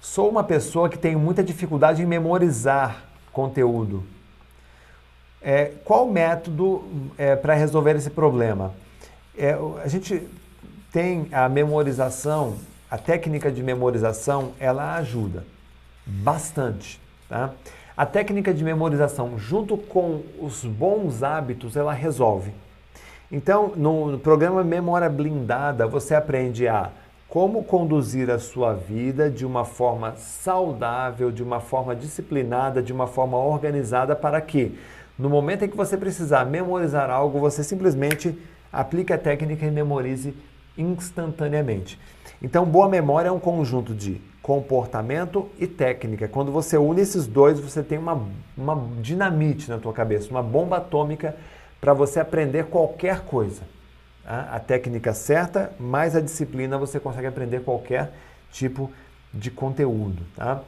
[0.00, 4.04] Sou uma pessoa que tem muita dificuldade em memorizar conteúdo.
[5.40, 8.74] É, qual método é, para resolver esse problema?
[9.38, 10.28] É, a gente
[10.92, 12.56] tem a memorização,
[12.90, 15.44] a técnica de memorização, ela ajuda
[16.04, 17.00] bastante.
[17.28, 17.52] Tá?
[17.96, 22.52] A técnica de memorização, junto com os bons hábitos, ela resolve.
[23.30, 26.90] Então, no, no programa Memória Blindada, você aprende a
[27.28, 33.06] como conduzir a sua vida de uma forma saudável, de uma forma disciplinada, de uma
[33.06, 34.76] forma organizada, para que
[35.18, 38.36] no momento em que você precisar memorizar algo, você simplesmente
[38.72, 40.34] aplique a técnica e memorize
[40.76, 41.98] instantaneamente.
[42.40, 46.28] Então, boa memória é um conjunto de comportamento e técnica.
[46.28, 48.22] Quando você une esses dois, você tem uma,
[48.56, 51.36] uma dinamite na tua cabeça, uma bomba atômica
[51.80, 53.62] para você aprender qualquer coisa.
[54.24, 58.12] A técnica certa, mais a disciplina, você consegue aprender qualquer
[58.52, 58.92] tipo
[59.32, 60.22] de conteúdo.
[60.36, 60.60] Tá?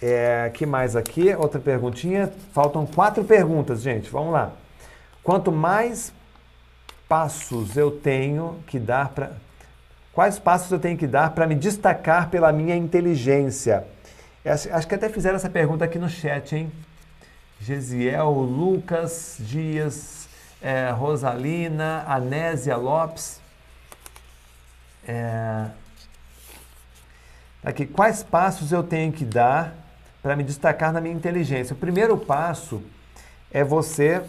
[0.00, 1.34] É, que mais aqui?
[1.34, 2.30] Outra perguntinha.
[2.52, 4.10] Faltam quatro perguntas, gente.
[4.10, 4.52] Vamos lá.
[5.22, 6.12] Quanto mais
[7.08, 9.32] passos eu tenho que dar para.
[10.12, 13.86] Quais passos eu tenho que dar para me destacar pela minha inteligência?
[14.44, 16.72] Acho que até fizeram essa pergunta aqui no chat, hein?
[17.60, 20.28] Gesiel, Lucas Dias,
[20.62, 23.40] é, Rosalina, Anésia Lopes.
[25.06, 25.66] É,
[27.64, 29.74] aqui, quais passos eu tenho que dar
[30.22, 31.74] para me destacar na minha inteligência?
[31.74, 32.82] O primeiro passo
[33.50, 34.22] é você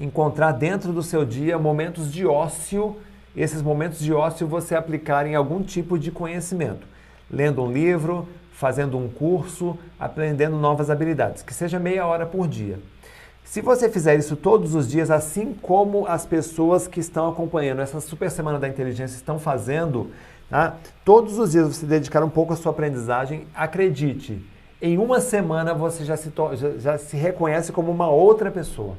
[0.00, 2.96] encontrar dentro do seu dia momentos de ócio,
[3.36, 6.86] esses momentos de ócio você aplicar em algum tipo de conhecimento.
[7.30, 12.78] Lendo um livro, fazendo um curso, aprendendo novas habilidades, que seja meia hora por dia.
[13.44, 18.00] Se você fizer isso todos os dias, assim como as pessoas que estão acompanhando essa
[18.00, 20.10] Super Semana da Inteligência estão fazendo,
[20.48, 20.76] tá?
[21.04, 24.42] todos os dias você dedicar um pouco à sua aprendizagem, acredite,
[24.80, 28.96] em uma semana você já se, já, já se reconhece como uma outra pessoa.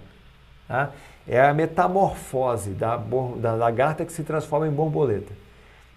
[0.72, 0.91] Tá?
[1.27, 5.34] É a metamorfose da, da lagarta que se transforma em borboleta.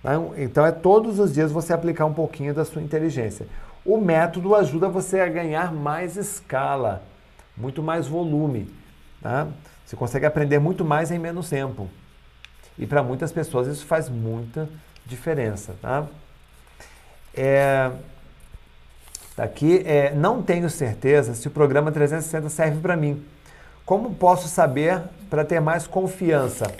[0.02, 0.14] Tá?
[0.36, 3.46] Então é todos os dias você aplicar um pouquinho da sua inteligência.
[3.84, 7.02] O método ajuda você a ganhar mais escala
[7.56, 8.68] muito mais volume.
[9.22, 9.46] Tá?
[9.86, 11.88] Você consegue aprender muito mais em menos tempo.
[12.76, 14.68] E para muitas pessoas isso faz muita
[15.06, 15.76] diferença.
[15.80, 16.04] Tá?
[17.32, 17.92] É,
[19.38, 23.24] aqui, é, não tenho certeza se o programa 360 serve para mim.
[23.84, 26.72] Como posso saber para ter mais confiança?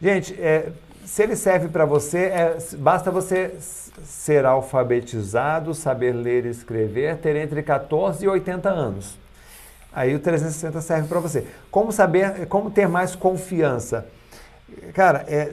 [0.00, 0.70] Gente, é,
[1.04, 3.56] se ele serve para você, é, basta você
[4.04, 9.18] ser alfabetizado, saber ler e escrever, ter entre 14 e 80 anos.
[9.92, 11.46] Aí o 360 serve para você.
[11.70, 14.06] Como saber, como ter mais confiança?
[14.94, 15.52] Cara, é,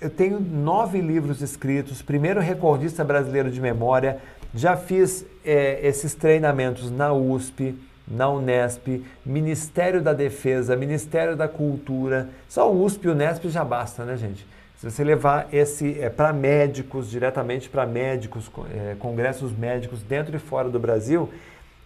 [0.00, 4.18] eu tenho nove livros escritos, primeiro recordista brasileiro de memória,
[4.54, 7.76] já fiz é, esses treinamentos na USP,
[8.10, 12.28] na Unesp, Ministério da Defesa, Ministério da Cultura.
[12.48, 14.46] Só o USP e Unesp já basta, né, gente?
[14.76, 20.38] Se você levar esse é, para médicos, diretamente para médicos, é, congressos médicos dentro e
[20.38, 21.28] fora do Brasil,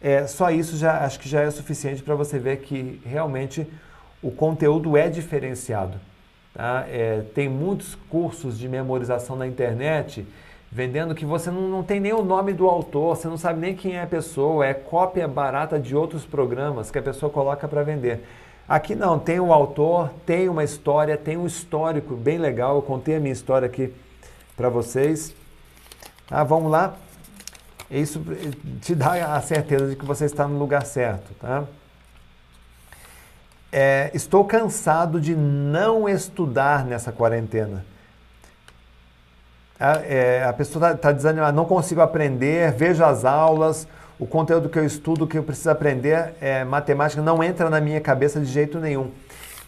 [0.00, 3.66] é, só isso já acho que já é suficiente para você ver que realmente
[4.22, 5.98] o conteúdo é diferenciado.
[6.52, 6.84] Tá?
[6.88, 10.26] É, tem muitos cursos de memorização na internet
[10.72, 13.76] vendendo que você não, não tem nem o nome do autor, você não sabe nem
[13.76, 17.82] quem é a pessoa, é cópia barata de outros programas que a pessoa coloca para
[17.82, 18.24] vender.
[18.66, 22.76] Aqui não, tem o autor, tem uma história, tem um histórico bem legal.
[22.76, 23.92] Eu contei a minha história aqui
[24.56, 25.34] para vocês.
[26.30, 26.94] Ah, vamos lá?
[27.90, 28.22] Isso
[28.80, 31.64] te dá a certeza de que você está no lugar certo, tá?
[33.70, 37.84] É, estou cansado de não estudar nessa quarentena.
[40.06, 43.86] É, a pessoa está tá desanimada, não consigo aprender, vejo as aulas,
[44.18, 48.00] o conteúdo que eu estudo, que eu preciso aprender, é, matemática, não entra na minha
[48.00, 49.10] cabeça de jeito nenhum.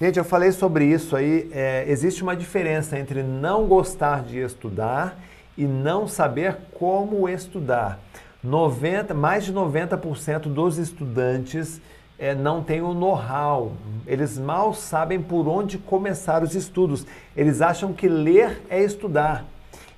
[0.01, 1.49] Gente, eu falei sobre isso aí.
[1.53, 5.19] É, existe uma diferença entre não gostar de estudar
[5.57, 7.99] e não saber como estudar.
[8.43, 11.81] 90, mais de 90% dos estudantes
[12.19, 13.73] é, não têm o know-how,
[14.07, 17.07] eles mal sabem por onde começar os estudos.
[17.37, 19.45] Eles acham que ler é estudar.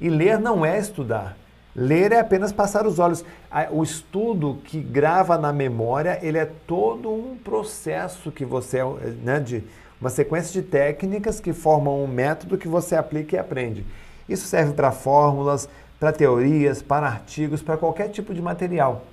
[0.00, 1.36] E ler não é estudar.
[1.74, 3.24] Ler é apenas passar os olhos.
[3.70, 8.78] O estudo que grava na memória, ele é todo um processo que você,
[9.22, 9.62] né, de
[10.00, 13.84] uma sequência de técnicas que formam um método que você aplica e aprende.
[14.28, 15.68] Isso serve para fórmulas,
[15.98, 19.04] para teorias, para artigos, para qualquer tipo de material.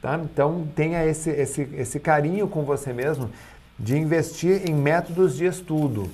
[0.00, 0.20] Tá?
[0.22, 3.30] Então tenha esse, esse, esse carinho com você mesmo
[3.78, 6.10] de investir em métodos de estudo.